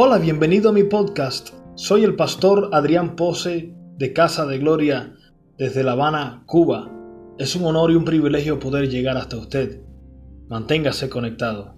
[0.00, 1.48] Hola, bienvenido a mi podcast.
[1.74, 5.16] Soy el pastor Adrián Pose de Casa de Gloria
[5.56, 6.88] desde La Habana, Cuba.
[7.36, 9.82] Es un honor y un privilegio poder llegar hasta usted.
[10.48, 11.77] Manténgase conectado.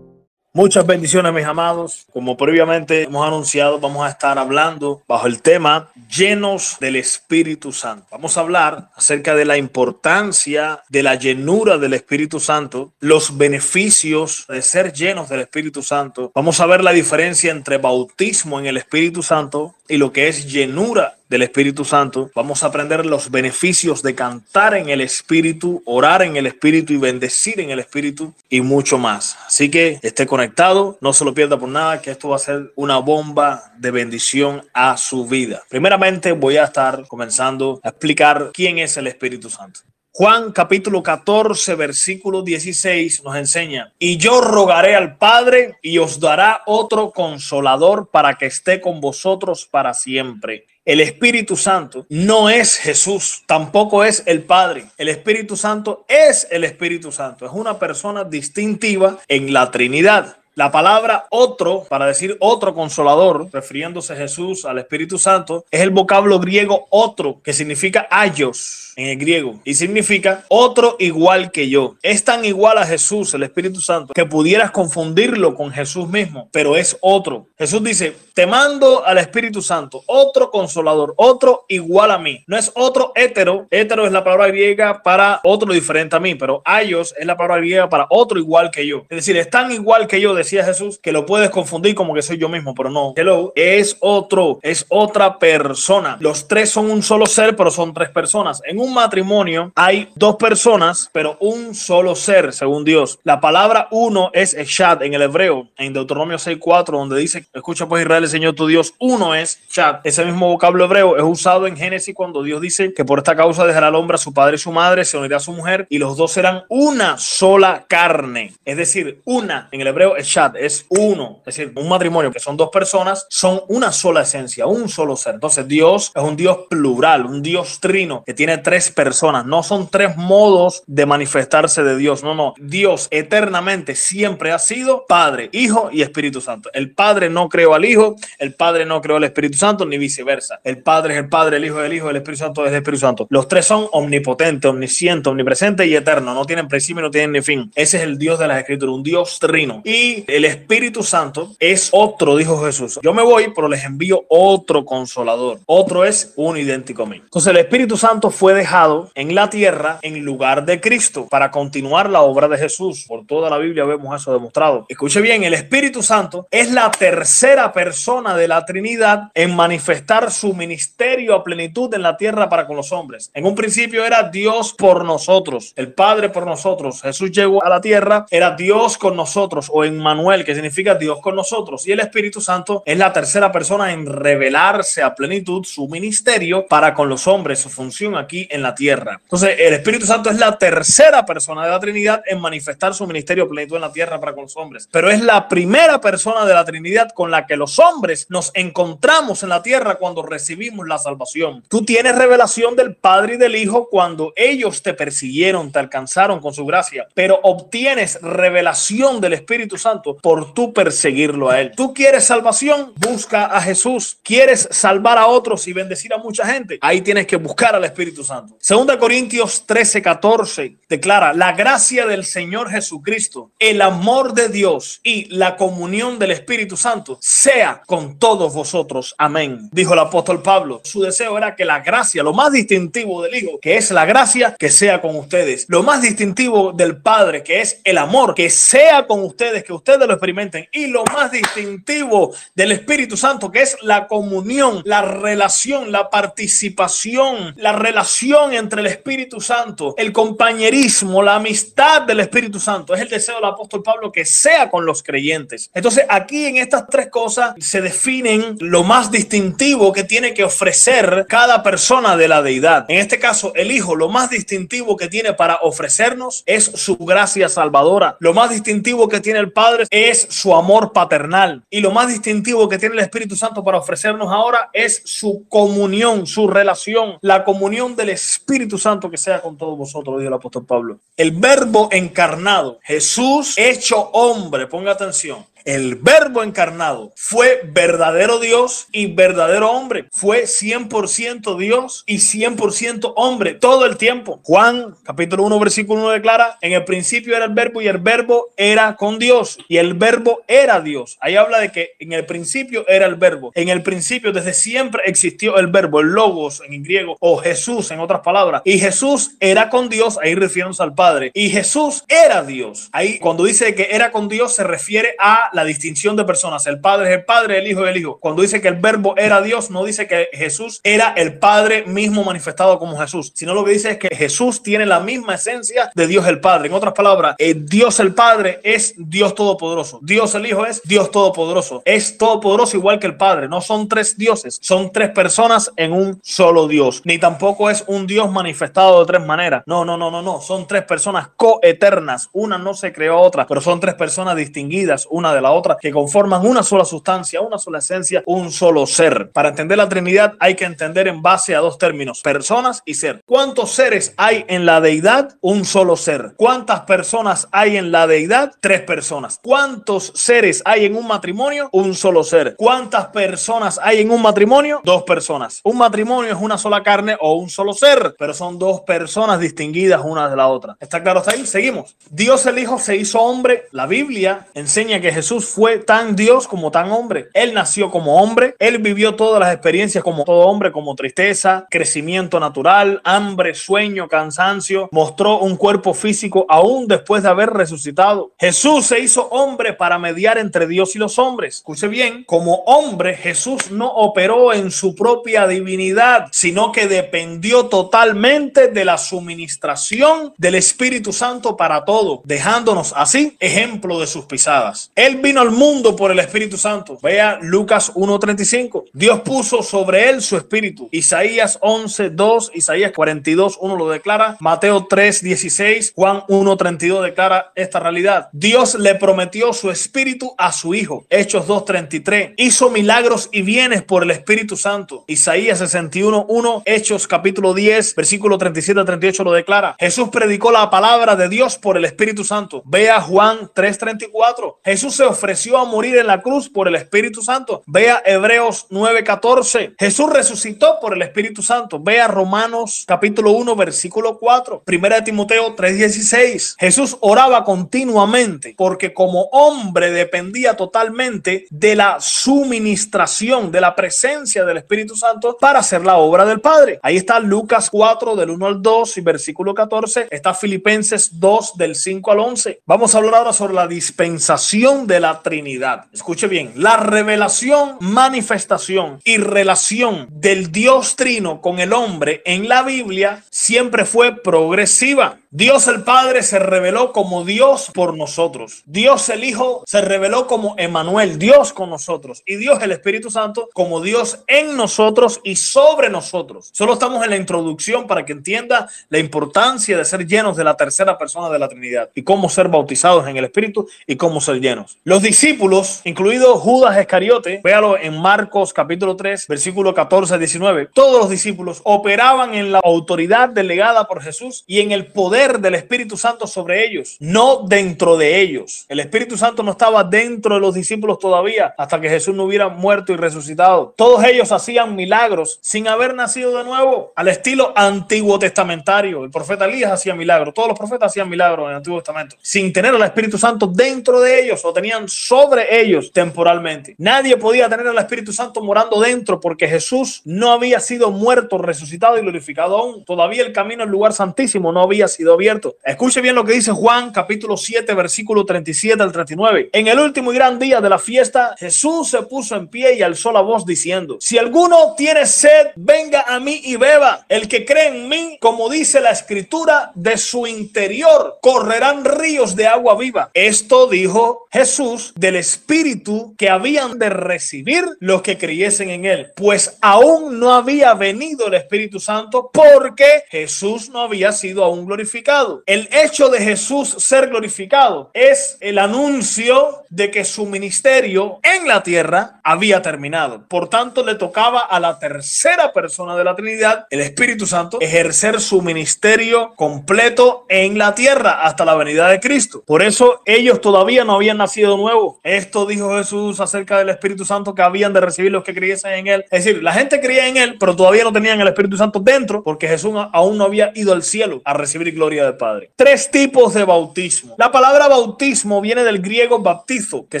[0.54, 2.06] Muchas bendiciones, mis amados.
[2.10, 8.06] Como previamente hemos anunciado, vamos a estar hablando bajo el tema llenos del Espíritu Santo.
[8.10, 14.46] Vamos a hablar acerca de la importancia de la llenura del Espíritu Santo, los beneficios
[14.48, 16.32] de ser llenos del Espíritu Santo.
[16.34, 20.50] Vamos a ver la diferencia entre bautismo en el Espíritu Santo y lo que es
[20.50, 22.30] llenura del Espíritu Santo.
[22.34, 26.96] Vamos a aprender los beneficios de cantar en el Espíritu, orar en el Espíritu y
[26.96, 29.36] bendecir en el Espíritu y mucho más.
[29.46, 32.72] Así que esté conectado, no se lo pierda por nada, que esto va a ser
[32.76, 35.62] una bomba de bendición a su vida.
[35.68, 39.80] Primeramente voy a estar comenzando a explicar quién es el Espíritu Santo.
[40.18, 46.62] Juan capítulo 14, versículo 16 nos enseña, y yo rogaré al Padre y os dará
[46.66, 50.66] otro consolador para que esté con vosotros para siempre.
[50.84, 54.86] El Espíritu Santo no es Jesús, tampoco es el Padre.
[54.96, 60.38] El Espíritu Santo es el Espíritu Santo, es una persona distintiva en la Trinidad.
[60.56, 65.90] La palabra otro, para decir otro consolador, refiriéndose a Jesús, al Espíritu Santo, es el
[65.90, 71.94] vocablo griego otro, que significa ayos en el griego y significa otro igual que yo.
[72.02, 76.76] Es tan igual a Jesús, el Espíritu Santo, que pudieras confundirlo con Jesús mismo, pero
[76.76, 77.46] es otro.
[77.56, 82.42] Jesús dice, te mando al Espíritu Santo, otro consolador, otro igual a mí.
[82.48, 86.60] No es otro hétero, hétero es la palabra griega para otro diferente a mí, pero
[86.64, 89.06] ayos es la palabra griega para otro igual que yo.
[89.08, 92.22] Es decir, es tan igual que yo, decía Jesús, que lo puedes confundir como que
[92.22, 93.12] soy yo mismo, pero no.
[93.16, 96.16] Hello, es otro, es otra persona.
[96.18, 98.60] Los tres son un solo ser, pero son tres personas.
[98.64, 103.18] En un matrimonio hay dos personas, pero un solo ser, según Dios.
[103.22, 108.02] La palabra uno es Eshad en el hebreo, en Deuteronomio 6.4, donde dice, escucha pues
[108.02, 110.00] Israel, el Señor tu Dios, uno es Shad.
[110.04, 113.66] Ese mismo vocablo hebreo es usado en Génesis cuando Dios dice que por esta causa
[113.66, 115.98] dejará al hombre a su padre y su madre, se unirá a su mujer y
[115.98, 118.54] los dos serán una sola carne.
[118.64, 121.38] Es decir, una en el hebreo es Shad, es uno.
[121.46, 125.34] Es decir, un matrimonio que son dos personas, son una sola esencia, un solo ser.
[125.34, 129.88] Entonces Dios es un Dios plural, un Dios trino que tiene tres personas, no son
[129.90, 135.90] tres modos de manifestarse de Dios, no, no, Dios eternamente siempre ha sido Padre, Hijo
[135.92, 136.70] y Espíritu Santo.
[136.72, 140.60] El Padre no creó al Hijo, el Padre no creó al Espíritu Santo, ni viceversa.
[140.64, 142.78] El Padre es el Padre, el Hijo es el Hijo, el Espíritu Santo es el
[142.78, 143.26] Espíritu Santo.
[143.30, 147.70] Los tres son omnipotentes, omniscientes, omnipresentes y eternos, no tienen principio, no tienen ni fin.
[147.74, 149.82] Ese es el Dios de las Escrituras, un Dios trino.
[149.84, 152.98] Y el Espíritu Santo es otro, dijo Jesús.
[153.02, 155.60] Yo me voy, pero les envío otro consolador.
[155.66, 157.16] Otro es uno idéntico a mí.
[157.16, 162.10] Entonces el Espíritu Santo fue dejado en la tierra en lugar de Cristo para continuar
[162.10, 163.04] la obra de Jesús.
[163.06, 164.84] Por toda la Biblia vemos eso demostrado.
[164.88, 170.54] Escuche bien, el Espíritu Santo es la tercera persona de la Trinidad en manifestar su
[170.54, 173.30] ministerio a plenitud en la tierra para con los hombres.
[173.32, 177.02] En un principio era Dios por nosotros, el Padre por nosotros.
[177.02, 181.20] Jesús llegó a la tierra, era Dios con nosotros o en Manuel, que significa Dios
[181.20, 181.86] con nosotros.
[181.86, 186.94] Y el Espíritu Santo es la tercera persona en revelarse a plenitud su ministerio para
[186.94, 189.20] con los hombres, su función aquí en la tierra.
[189.22, 193.48] Entonces, el Espíritu Santo es la tercera persona de la Trinidad en manifestar su ministerio
[193.48, 196.64] plenitud en la tierra para con los hombres, pero es la primera persona de la
[196.64, 201.62] Trinidad con la que los hombres nos encontramos en la tierra cuando recibimos la salvación.
[201.68, 206.52] Tú tienes revelación del Padre y del Hijo cuando ellos te persiguieron, te alcanzaron con
[206.52, 211.72] su gracia, pero obtienes revelación del Espíritu Santo por tú perseguirlo a él.
[211.76, 214.18] Tú quieres salvación, busca a Jesús.
[214.22, 218.22] Quieres salvar a otros y bendecir a mucha gente, ahí tienes que buscar al Espíritu
[218.22, 218.37] Santo.
[218.60, 225.26] Segunda Corintios 13, 14 declara la gracia del Señor Jesucristo, el amor de Dios y
[225.34, 229.14] la comunión del Espíritu Santo sea con todos vosotros.
[229.18, 229.68] Amén.
[229.72, 230.80] Dijo el apóstol Pablo.
[230.84, 234.56] Su deseo era que la gracia, lo más distintivo del Hijo, que es la gracia,
[234.58, 235.66] que sea con ustedes.
[235.68, 240.06] Lo más distintivo del Padre, que es el amor, que sea con ustedes, que ustedes
[240.06, 240.68] lo experimenten.
[240.72, 247.54] Y lo más distintivo del Espíritu Santo, que es la comunión, la relación, la participación,
[247.56, 252.94] la relación entre el Espíritu Santo, el compañerismo, la amistad del Espíritu Santo.
[252.94, 255.70] Es el deseo del apóstol Pablo que sea con los creyentes.
[255.72, 261.24] Entonces, aquí en estas tres cosas se definen lo más distintivo que tiene que ofrecer
[261.26, 262.84] cada persona de la deidad.
[262.88, 267.48] En este caso, el Hijo, lo más distintivo que tiene para ofrecernos es su gracia
[267.48, 268.16] salvadora.
[268.20, 271.62] Lo más distintivo que tiene el Padre es su amor paternal.
[271.70, 276.26] Y lo más distintivo que tiene el Espíritu Santo para ofrecernos ahora es su comunión,
[276.26, 280.66] su relación, la comunión del Espíritu Santo que sea con todos vosotros, dijo el apóstol
[280.66, 280.98] Pablo.
[281.16, 289.08] El verbo encarnado, Jesús hecho hombre, ponga atención, el verbo encarnado fue verdadero Dios y
[289.08, 290.06] verdadero hombre.
[290.10, 294.40] Fue 100% Dios y 100% hombre todo el tiempo.
[294.44, 298.46] Juan capítulo 1 versículo 1 declara, en el principio era el verbo y el verbo
[298.56, 301.18] era con Dios y el verbo era Dios.
[301.20, 303.52] Ahí habla de que en el principio era el verbo.
[303.54, 308.00] En el principio desde siempre existió el verbo, el logos en griego o Jesús en
[308.00, 308.62] otras palabras.
[308.64, 311.30] Y Jesús era con Dios, ahí refiriéndose al Padre.
[311.34, 312.88] Y Jesús era Dios.
[312.92, 316.68] Ahí cuando dice que era con Dios se refiere a la distinción de personas.
[316.68, 318.18] El Padre es el Padre, el Hijo es el Hijo.
[318.20, 322.22] Cuando dice que el verbo era Dios, no dice que Jesús era el Padre mismo
[322.22, 326.06] manifestado como Jesús, sino lo que dice es que Jesús tiene la misma esencia de
[326.06, 326.68] Dios el Padre.
[326.68, 329.98] En otras palabras, el Dios el Padre es Dios Todopoderoso.
[330.00, 331.82] Dios el Hijo es Dios Todopoderoso.
[331.84, 333.48] Es todopoderoso igual que el Padre.
[333.48, 337.02] No son tres dioses, son tres personas en un solo Dios.
[337.04, 339.64] Ni tampoco es un Dios manifestado de tres maneras.
[339.66, 340.40] No, no, no, no, no.
[340.40, 342.28] Son tres personas coeternas.
[342.32, 345.76] Una no se creó a otra, pero son tres personas distinguidas una de la otra,
[345.80, 349.30] que conforman una sola sustancia, una sola esencia, un solo ser.
[349.32, 353.22] Para entender la Trinidad hay que entender en base a dos términos, personas y ser.
[353.26, 355.36] ¿Cuántos seres hay en la deidad?
[355.40, 356.34] Un solo ser.
[356.36, 358.52] ¿Cuántas personas hay en la deidad?
[358.60, 359.38] Tres personas.
[359.42, 361.68] ¿Cuántos seres hay en un matrimonio?
[361.72, 362.54] Un solo ser.
[362.56, 364.80] ¿Cuántas personas hay en un matrimonio?
[364.84, 365.60] Dos personas.
[365.64, 370.02] Un matrimonio es una sola carne o un solo ser, pero son dos personas distinguidas
[370.04, 370.76] una de la otra.
[370.80, 371.46] ¿Está claro hasta ahí?
[371.46, 371.96] Seguimos.
[372.10, 373.66] Dios el Hijo se hizo hombre.
[373.72, 377.28] La Biblia enseña que Jesús Jesús fue tan Dios como tan hombre.
[377.34, 382.40] Él nació como hombre, él vivió todas las experiencias como todo hombre, como tristeza, crecimiento
[382.40, 384.88] natural, hambre, sueño, cansancio.
[384.90, 388.32] Mostró un cuerpo físico aún después de haber resucitado.
[388.38, 391.56] Jesús se hizo hombre para mediar entre Dios y los hombres.
[391.56, 398.68] Escuche bien, como hombre Jesús no operó en su propia divinidad, sino que dependió totalmente
[398.68, 404.90] de la suministración del Espíritu Santo para todo, dejándonos así ejemplo de sus pisadas.
[404.94, 406.98] Él vino al mundo por el Espíritu Santo.
[407.02, 408.84] Vea Lucas 1.35.
[408.92, 410.88] Dios puso sobre él su espíritu.
[410.92, 414.36] Isaías 11.2, Isaías 42.1 lo declara.
[414.40, 418.28] Mateo 3.16, Juan 1.32 declara esta realidad.
[418.32, 421.04] Dios le prometió su espíritu a su hijo.
[421.10, 422.34] Hechos 2.33.
[422.36, 425.04] Hizo milagros y bienes por el Espíritu Santo.
[425.06, 429.76] Isaías 61.1, Hechos capítulo 10, versículo 37 38 lo declara.
[429.78, 432.62] Jesús predicó la palabra de Dios por el Espíritu Santo.
[432.64, 434.56] Vea Juan 3.34.
[434.64, 437.62] Jesús se ofreció a morir en la cruz por el Espíritu Santo.
[437.66, 439.74] Vea Hebreos 9:14.
[439.78, 441.80] Jesús resucitó por el Espíritu Santo.
[441.80, 444.62] Vea Romanos capítulo 1 versículo 4.
[444.64, 446.56] Primera de Timoteo 3:16.
[446.58, 454.58] Jesús oraba continuamente porque como hombre dependía totalmente de la suministración, de la presencia del
[454.58, 456.78] Espíritu Santo para hacer la obra del Padre.
[456.82, 460.08] Ahí está Lucas 4 del 1 al 2 y versículo 14.
[460.10, 462.60] Está Filipenses 2 del 5 al 11.
[462.66, 465.86] Vamos a hablar ahora sobre la dispensación de la Trinidad.
[465.92, 472.62] Escuche bien, la revelación, manifestación y relación del Dios Trino con el hombre en la
[472.62, 475.18] Biblia siempre fue progresiva.
[475.30, 478.62] Dios el Padre se reveló como Dios por nosotros.
[478.64, 482.22] Dios el Hijo se reveló como Emanuel, Dios con nosotros.
[482.24, 486.48] Y Dios el Espíritu Santo como Dios en nosotros y sobre nosotros.
[486.54, 490.56] Solo estamos en la introducción para que entienda la importancia de ser llenos de la
[490.56, 494.40] tercera persona de la Trinidad y cómo ser bautizados en el Espíritu y cómo ser
[494.40, 494.78] llenos.
[494.84, 500.98] Los discípulos, incluido Judas Iscariote, véalo en Marcos capítulo 3, versículo 14 a 19, todos
[501.02, 505.96] los discípulos operaban en la autoridad delegada por Jesús y en el poder del Espíritu
[505.96, 508.64] Santo sobre ellos, no dentro de ellos.
[508.68, 512.48] El Espíritu Santo no estaba dentro de los discípulos todavía hasta que Jesús no hubiera
[512.48, 513.74] muerto y resucitado.
[513.76, 519.04] Todos ellos hacían milagros sin haber nacido de nuevo, al estilo antiguo testamentario.
[519.04, 522.52] El profeta Elías hacía milagros, todos los profetas hacían milagros en el Antiguo Testamento, sin
[522.52, 526.76] tener al Espíritu Santo dentro de ellos o tenían sobre ellos temporalmente.
[526.78, 531.98] Nadie podía tener al Espíritu Santo morando dentro porque Jesús no había sido muerto, resucitado
[531.98, 532.84] y glorificado aún.
[532.84, 535.56] Todavía el camino al lugar santísimo no había sido sido.
[535.64, 539.50] Escuche bien lo que dice Juan capítulo 7 versículo 37 al 39.
[539.52, 542.82] En el último y gran día de la fiesta, Jesús se puso en pie y
[542.82, 547.06] alzó la voz diciendo, si alguno tiene sed, venga a mí y beba.
[547.08, 552.46] El que cree en mí, como dice la escritura, de su interior correrán ríos de
[552.46, 553.10] agua viva.
[553.14, 559.58] Esto dijo Jesús del Espíritu que habían de recibir los que creyesen en él, pues
[559.60, 564.97] aún no había venido el Espíritu Santo porque Jesús no había sido aún glorificado.
[565.46, 571.62] El hecho de Jesús ser glorificado es el anuncio de que su ministerio en la
[571.62, 573.26] tierra había terminado.
[573.28, 578.20] Por tanto, le tocaba a la tercera persona de la Trinidad, el Espíritu Santo, ejercer
[578.20, 582.42] su ministerio completo en la tierra hasta la venida de Cristo.
[582.46, 585.00] Por eso ellos todavía no habían nacido nuevo.
[585.02, 588.86] Esto dijo Jesús acerca del Espíritu Santo que habían de recibir los que creyesen en
[588.88, 589.04] él.
[589.10, 592.22] Es decir, la gente creía en él, pero todavía no tenían el Espíritu Santo dentro
[592.22, 595.50] porque Jesús aún no había ido al cielo a recibir gloria del Padre.
[595.56, 597.14] Tres tipos de bautismo.
[597.18, 600.00] La palabra bautismo viene del griego baptizo, que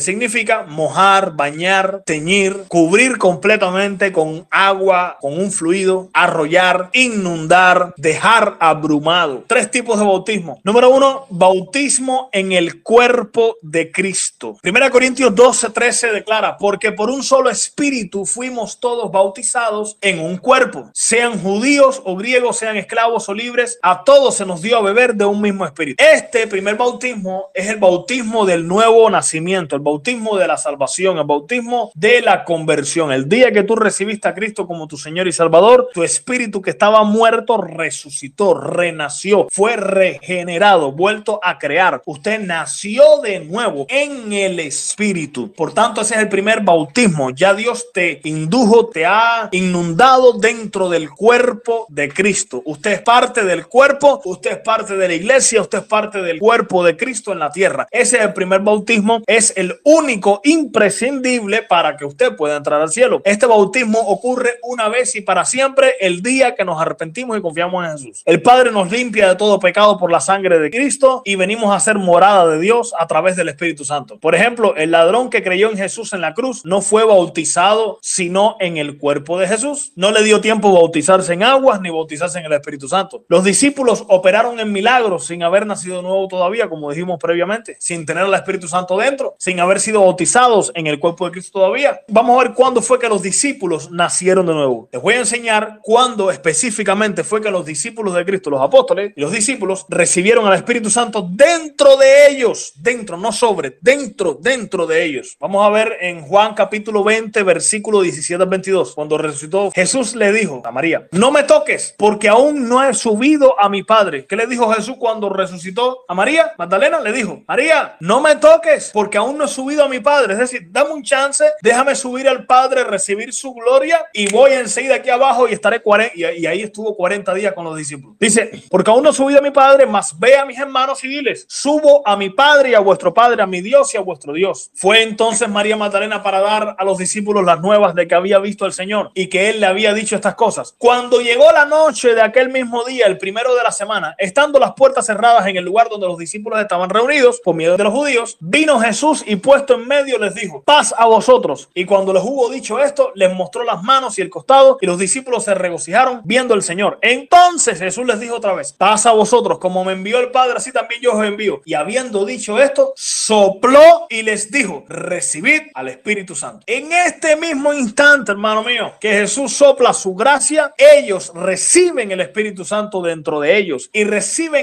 [0.00, 9.44] significa mojar, bañar, teñir, cubrir completamente con agua, con un fluido, arrollar, inundar, dejar abrumado.
[9.46, 10.60] Tres tipos de bautismo.
[10.64, 14.56] Número uno, bautismo en el cuerpo de Cristo.
[14.62, 20.38] Primera Corintios 12, 13 declara, porque por un solo espíritu fuimos todos bautizados en un
[20.38, 25.14] cuerpo, sean judíos o griegos, sean esclavos o libres, a todos se nos dio beber
[25.14, 26.02] de un mismo espíritu.
[26.02, 31.24] Este primer bautismo es el bautismo del nuevo nacimiento, el bautismo de la salvación, el
[31.24, 33.12] bautismo de la conversión.
[33.12, 36.70] El día que tú recibiste a Cristo como tu Señor y Salvador, tu espíritu que
[36.70, 42.02] estaba muerto resucitó, renació, fue regenerado, vuelto a crear.
[42.06, 45.52] Usted nació de nuevo en el espíritu.
[45.52, 47.30] Por tanto, ese es el primer bautismo.
[47.30, 52.62] Ya Dios te indujo, te ha inundado dentro del cuerpo de Cristo.
[52.64, 56.38] Usted es parte del cuerpo, usted es parte de la iglesia, usted es parte del
[56.38, 57.88] cuerpo de Cristo en la tierra.
[57.90, 62.90] Ese es el primer bautismo, es el único imprescindible para que usted pueda entrar al
[62.90, 63.22] cielo.
[63.24, 67.82] Este bautismo ocurre una vez y para siempre el día que nos arrepentimos y confiamos
[67.82, 68.22] en Jesús.
[68.26, 71.80] El Padre nos limpia de todo pecado por la sangre de Cristo y venimos a
[71.80, 74.18] ser morada de Dios a través del Espíritu Santo.
[74.18, 78.58] Por ejemplo, el ladrón que creyó en Jesús en la cruz no fue bautizado sino
[78.60, 79.92] en el cuerpo de Jesús.
[79.96, 83.24] No le dio tiempo bautizarse en aguas ni bautizarse en el Espíritu Santo.
[83.28, 88.26] Los discípulos operaron en milagros sin haber nacido nuevo todavía, como dijimos previamente, sin tener
[88.26, 92.00] el Espíritu Santo dentro, sin haber sido bautizados en el cuerpo de Cristo todavía.
[92.08, 94.88] Vamos a ver cuándo fue que los discípulos nacieron de nuevo.
[94.92, 99.20] Les voy a enseñar cuándo específicamente fue que los discípulos de Cristo, los apóstoles y
[99.20, 105.04] los discípulos recibieron al Espíritu Santo dentro de ellos, dentro, no sobre, dentro, dentro de
[105.04, 105.36] ellos.
[105.40, 110.32] Vamos a ver en Juan capítulo 20, versículo 17 al 22, cuando resucitó, Jesús le
[110.32, 114.26] dijo a María, no me toques porque aún no he subido a mi Padre.
[114.26, 116.52] ¿Qué le dijo Jesús cuando resucitó a María?
[116.56, 120.34] Magdalena le dijo, María, no me toques porque aún no he subido a mi Padre.
[120.34, 124.96] Es decir, dame un chance, déjame subir al Padre, recibir su gloria y voy enseguida
[124.96, 128.16] aquí abajo y estaré 40, y, ahí estuvo 40 días con los discípulos.
[128.18, 131.44] Dice, porque aún no he subido a mi Padre, mas ve a mis hermanos civiles,
[131.48, 134.70] subo a mi Padre y a vuestro Padre, a mi Dios y a vuestro Dios.
[134.74, 138.64] Fue entonces María Magdalena para dar a los discípulos las nuevas de que había visto
[138.64, 140.74] al Señor y que él le había dicho estas cosas.
[140.78, 144.74] Cuando llegó la noche de aquel mismo día, el primero de la semana, estando las
[144.74, 148.36] puertas cerradas en el lugar donde los discípulos estaban reunidos por miedo de los judíos,
[148.40, 151.68] vino Jesús y puesto en medio les dijo, paz a vosotros.
[151.74, 154.98] Y cuando les hubo dicho esto, les mostró las manos y el costado y los
[154.98, 156.98] discípulos se regocijaron viendo al Señor.
[157.02, 160.72] Entonces Jesús les dijo otra vez, paz a vosotros, como me envió el Padre, así
[160.72, 161.62] también yo os envío.
[161.64, 166.64] Y habiendo dicho esto, sopló y les dijo, recibid al Espíritu Santo.
[166.66, 172.64] En este mismo instante, hermano mío, que Jesús sopla su gracia, ellos reciben el Espíritu
[172.64, 174.17] Santo dentro de ellos y reciben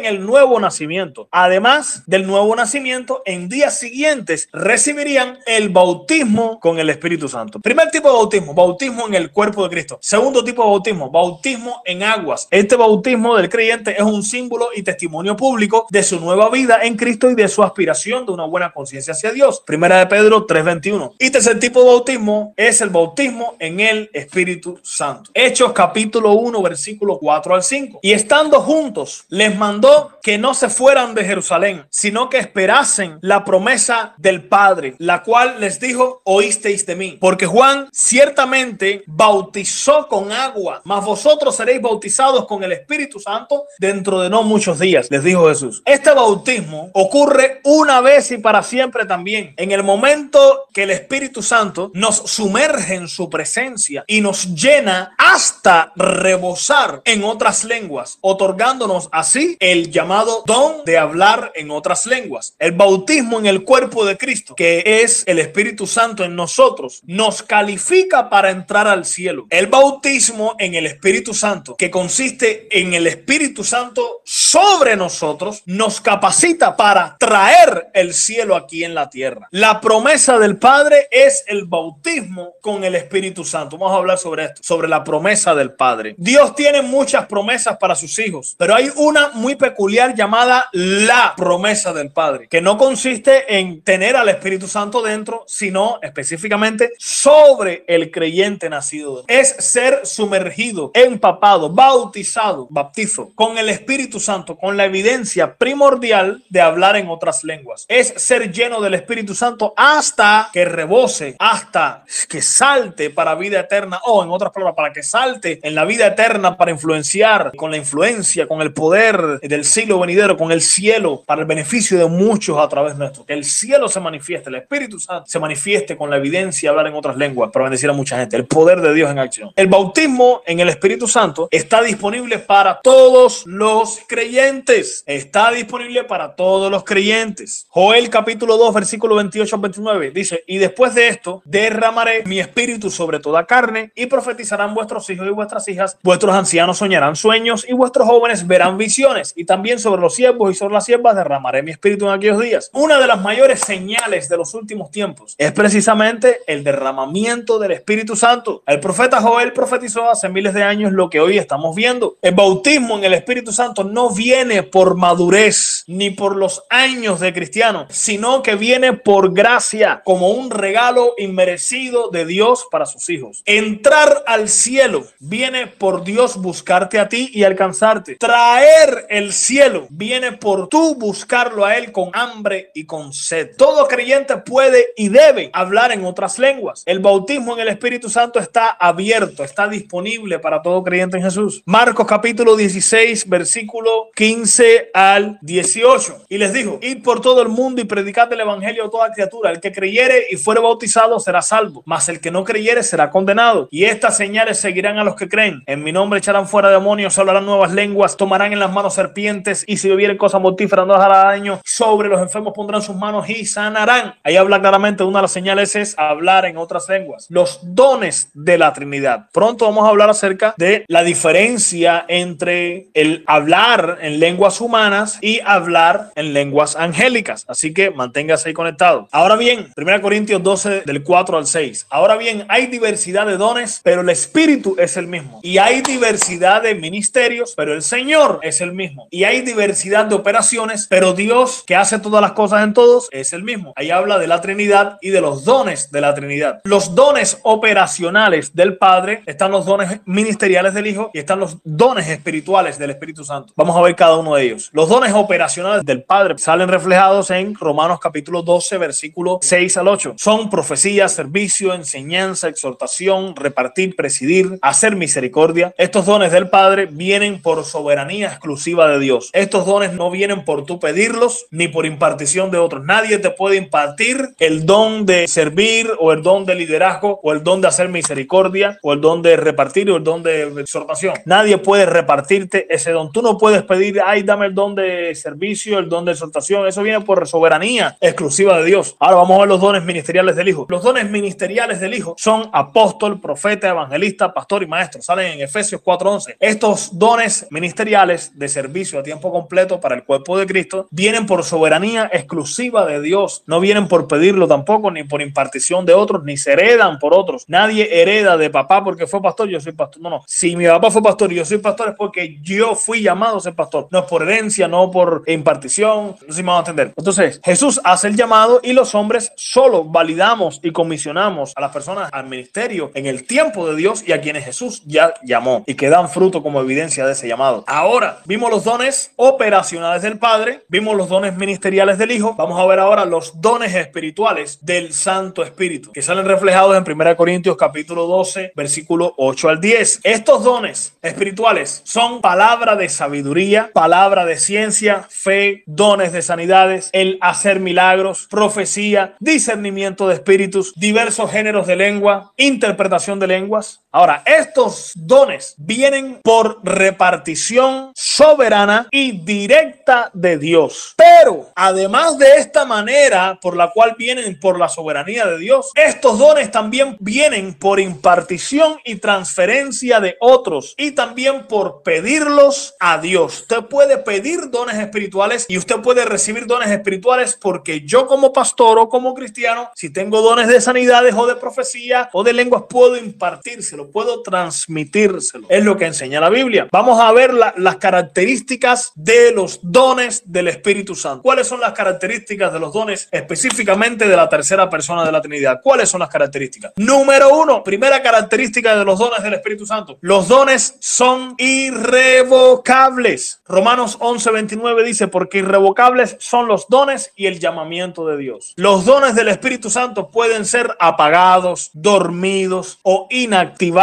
[0.06, 1.28] el nuevo nacimiento.
[1.32, 7.60] Además del nuevo nacimiento, en días siguientes recibirían el bautismo con el Espíritu Santo.
[7.60, 9.98] Primer tipo de bautismo, bautismo en el cuerpo de Cristo.
[10.02, 12.48] Segundo tipo de bautismo, bautismo en aguas.
[12.52, 16.96] Este bautismo del creyente es un símbolo y testimonio público de su nueva vida en
[16.96, 19.62] Cristo y de su aspiración de una buena conciencia hacia Dios.
[19.66, 21.14] Primera de Pedro 3:21.
[21.20, 25.32] Y tercer tipo de bautismo es el bautismo en el Espíritu Santo.
[25.34, 28.00] Hechos capítulo 1, versículo 4 al 5.
[28.02, 33.46] Y estando juntos, les mandó que no se fueran de Jerusalén, sino que esperasen la
[33.46, 37.18] promesa del Padre, la cual les dijo, oísteis de mí.
[37.22, 44.20] Porque Juan ciertamente bautizó con agua, mas vosotros seréis bautizados con el Espíritu Santo dentro
[44.20, 45.84] de no muchos días, les dijo Jesús.
[45.86, 49.54] Este bautismo ocurre una vez y para siempre también.
[49.58, 55.14] En el momento que el Espíritu Santo nos sumerge en su presencia y nos llena
[55.20, 62.56] hasta rebosar en otras lenguas, otorgándonos así el llamado don de hablar en otras lenguas.
[62.60, 67.44] El bautismo en el cuerpo de Cristo, que es el Espíritu Santo en nosotros, nos
[67.44, 69.48] califica para entrar al cielo.
[69.50, 76.02] El bautismo en el Espíritu Santo, que consiste en el Espíritu Santo sobre nosotros, nos
[76.02, 79.48] capacita para traer el cielo aquí en la tierra.
[79.52, 83.78] La promesa del Padre es el bautismo con el Espíritu Santo.
[83.78, 86.16] Vamos a hablar sobre esto, sobre la promesa del Padre.
[86.18, 91.94] Dios tiene muchas promesas para sus hijos, pero hay una muy peculiar llamada la promesa
[91.94, 98.12] del Padre, que no consiste en tener al Espíritu Santo dentro, sino específicamente sobre el
[98.12, 99.24] creyente nacido.
[99.28, 106.62] Es ser sumergido, empapado, bautizado, baptizo con el Espíritu Santo, con la evidencia primordial de
[106.62, 107.86] hablar en otras lenguas.
[107.88, 114.00] Es ser lleno del Espíritu Santo hasta que rebose, hasta que salte para vida eterna
[114.06, 117.78] o en otras palabras, para que salte en la vida eterna para influenciar con la
[117.78, 122.58] influencia, con el poder del siglo venidero, con el cielo, para el beneficio de muchos
[122.58, 123.26] a través nuestro.
[123.26, 126.88] Que el cielo se manifieste, el Espíritu Santo se manifieste con la evidencia de hablar
[126.88, 128.36] en otras lenguas para bendecir a mucha gente.
[128.36, 129.52] El poder de Dios en acción.
[129.56, 135.04] El bautismo en el Espíritu Santo está disponible para todos los creyentes.
[135.06, 137.66] Está disponible para todos los creyentes.
[137.70, 143.20] Joel capítulo 2, versículo 28 29 dice, y después de esto derramaré mi espíritu sobre
[143.20, 148.08] toda carne y profetizarán vuestros hijos y vuestras hijas, vuestros ancianos soñarán sueños y vuestros
[148.08, 149.05] jóvenes verán visiones
[149.36, 152.72] y también sobre los siervos y sobre las siervas derramaré mi espíritu en aquellos días.
[152.74, 158.16] Una de las mayores señales de los últimos tiempos es precisamente el derramamiento del Espíritu
[158.16, 158.64] Santo.
[158.66, 162.18] El profeta Joel profetizó hace miles de años lo que hoy estamos viendo.
[162.24, 167.32] El bautismo en el Espíritu Santo no viene por madurez ni por los años de
[167.32, 173.44] cristiano, sino que viene por gracia como un regalo inmerecido de Dios para sus hijos.
[173.46, 178.16] Entrar al cielo viene por Dios buscarte a ti y alcanzarte.
[178.16, 183.52] Traer el cielo viene por tú buscarlo a Él con hambre y con sed.
[183.58, 186.84] Todo creyente puede y debe hablar en otras lenguas.
[186.86, 191.62] El bautismo en el Espíritu Santo está abierto, está disponible para todo creyente en Jesús.
[191.66, 196.26] Marcos capítulo 16, versículo 15 al 18.
[196.30, 199.52] Y les dijo, id por todo el mundo y predicad el evangelio a toda criatura.
[199.52, 203.68] El que creyere y fuere bautizado será salvo, mas el que no creyere será condenado.
[203.72, 205.64] Y estas señales seguirán a los que creen.
[205.66, 209.78] En mi nombre echarán fuera demonios, hablarán nuevas lenguas, tomarán en las manos serpientes y
[209.78, 211.60] si bebieren cosas mortíferas no hará daño.
[211.64, 214.16] Sobre los enfermos pondrán sus manos y sanarán.
[214.24, 217.26] Ahí habla claramente, una de las señales es hablar en otras lenguas.
[217.30, 219.28] Los dones de la Trinidad.
[219.32, 225.40] Pronto vamos a hablar acerca de la diferencia entre el hablar en lenguas humanas y
[225.46, 227.46] hablar en lenguas angélicas.
[227.48, 229.08] Así que manténgase ahí conectado.
[229.12, 231.88] Ahora bien, 1 Corintios 12 del 4 al 6.
[231.90, 235.40] Ahora bien, hay diversidad de dones, pero el Espíritu es el mismo.
[235.44, 239.08] Y hay diversidad de ministerios, pero el Señor es el mismo.
[239.12, 243.34] Y hay diversidad de operaciones, pero Dios que hace todas las cosas en todos es
[243.34, 243.74] el mismo.
[243.76, 246.62] Ahí habla de la Trinidad y de los dones de la Trinidad.
[246.64, 252.08] Los dones operacionales del Padre, están los dones ministeriales del Hijo y están los dones
[252.10, 253.54] espirituales del Espíritu Santo.
[253.56, 254.70] Vamos a ver cada uno de ellos.
[254.74, 260.16] Los dones operacionales del Padre salen reflejados en Romanos capítulo 12, versículo 6 al 8.
[260.18, 265.74] Son profecía, servicio, enseñanza, exhortación, repartir, presidir, hacer misericordia.
[265.78, 269.30] Estos dones del Padre vienen por soberanía exclusiva de Dios.
[269.34, 272.84] Estos dones no vienen por tú pedirlos ni por impartición de otros.
[272.84, 277.44] Nadie te puede impartir el don de servir o el don de liderazgo o el
[277.44, 281.16] don de hacer misericordia o el don de repartir o el don de exhortación.
[281.26, 283.12] Nadie puede repartirte ese don.
[283.12, 286.68] Tú no puedes pedir, ay, dame el don de servicio, el don de exhortación.
[286.68, 288.96] Eso viene por soberanía exclusiva de Dios.
[289.00, 290.66] Ahora vamos a ver los dones ministeriales del Hijo.
[290.70, 295.02] Los dones ministeriales del Hijo son apóstol, profeta, evangelista, pastor y maestro.
[295.02, 296.36] Salen en Efesios 4:11.
[296.40, 301.44] Estos dones ministeriales de servicio a tiempo completo para el cuerpo de Cristo vienen por
[301.44, 303.44] soberanía exclusiva de Dios.
[303.46, 307.46] No vienen por pedirlo tampoco, ni por impartición de otros, ni se heredan por otros.
[307.48, 310.02] Nadie hereda de papá porque fue pastor, yo soy pastor.
[310.02, 310.24] No, no.
[310.28, 313.42] Si mi papá fue pastor y yo soy pastor es porque yo fui llamado a
[313.42, 313.88] ser pastor.
[313.92, 316.16] No es por herencia, no por impartición.
[316.22, 316.94] No sé si me van a entender.
[316.96, 322.10] Entonces, Jesús hace el llamado y los hombres solo validamos y comisionamos a las personas
[322.12, 325.90] al ministerio en el tiempo de Dios y a quienes Jesús ya llamó y que
[325.90, 327.64] dan fruto como evidencia de ese llamado.
[327.68, 332.36] Ahora, vimos los dones operacionales del Padre, vimos los dones ministeriales del Hijo.
[332.36, 337.16] Vamos a ver ahora los dones espirituales del Santo Espíritu, que salen reflejados en 1
[337.16, 340.02] Corintios capítulo 12, versículo 8 al 10.
[340.04, 347.18] Estos dones espirituales son palabra de sabiduría, palabra de ciencia, fe, dones de sanidades, el
[347.22, 353.85] hacer milagros, profecía, discernimiento de espíritus, diversos géneros de lengua, interpretación de lenguas.
[353.96, 360.94] Ahora, estos dones vienen por repartición soberana y directa de Dios.
[360.98, 366.20] Pero además de esta manera por la cual vienen por la soberanía de Dios, estos
[366.20, 373.44] dones también vienen por impartición y transferencia de otros y también por pedirlos a Dios.
[373.44, 378.78] Usted puede pedir dones espirituales y usted puede recibir dones espirituales porque yo como pastor
[378.78, 382.98] o como cristiano, si tengo dones de sanidades o de profecía o de lenguas, puedo
[382.98, 385.48] impartírselo, puedo transmitírselo.
[385.50, 386.68] Es lo que enseña la Biblia.
[386.72, 391.22] Vamos a ver las características de los dones del Espíritu Santo.
[391.22, 395.60] ¿Cuáles son las características de los dones específicamente de la tercera persona de la Trinidad?
[395.64, 396.74] ¿Cuáles son las características?
[396.78, 399.98] Número uno, primera característica de los dones del Espíritu Santo.
[400.02, 403.42] Los dones son irrevocables.
[403.48, 408.54] Romanos 11, 29 dice, porque irrevocables son los dones y el llamamiento de Dios.
[408.56, 413.75] Los dones del Espíritu Santo pueden ser apagados, dormidos o inactivados,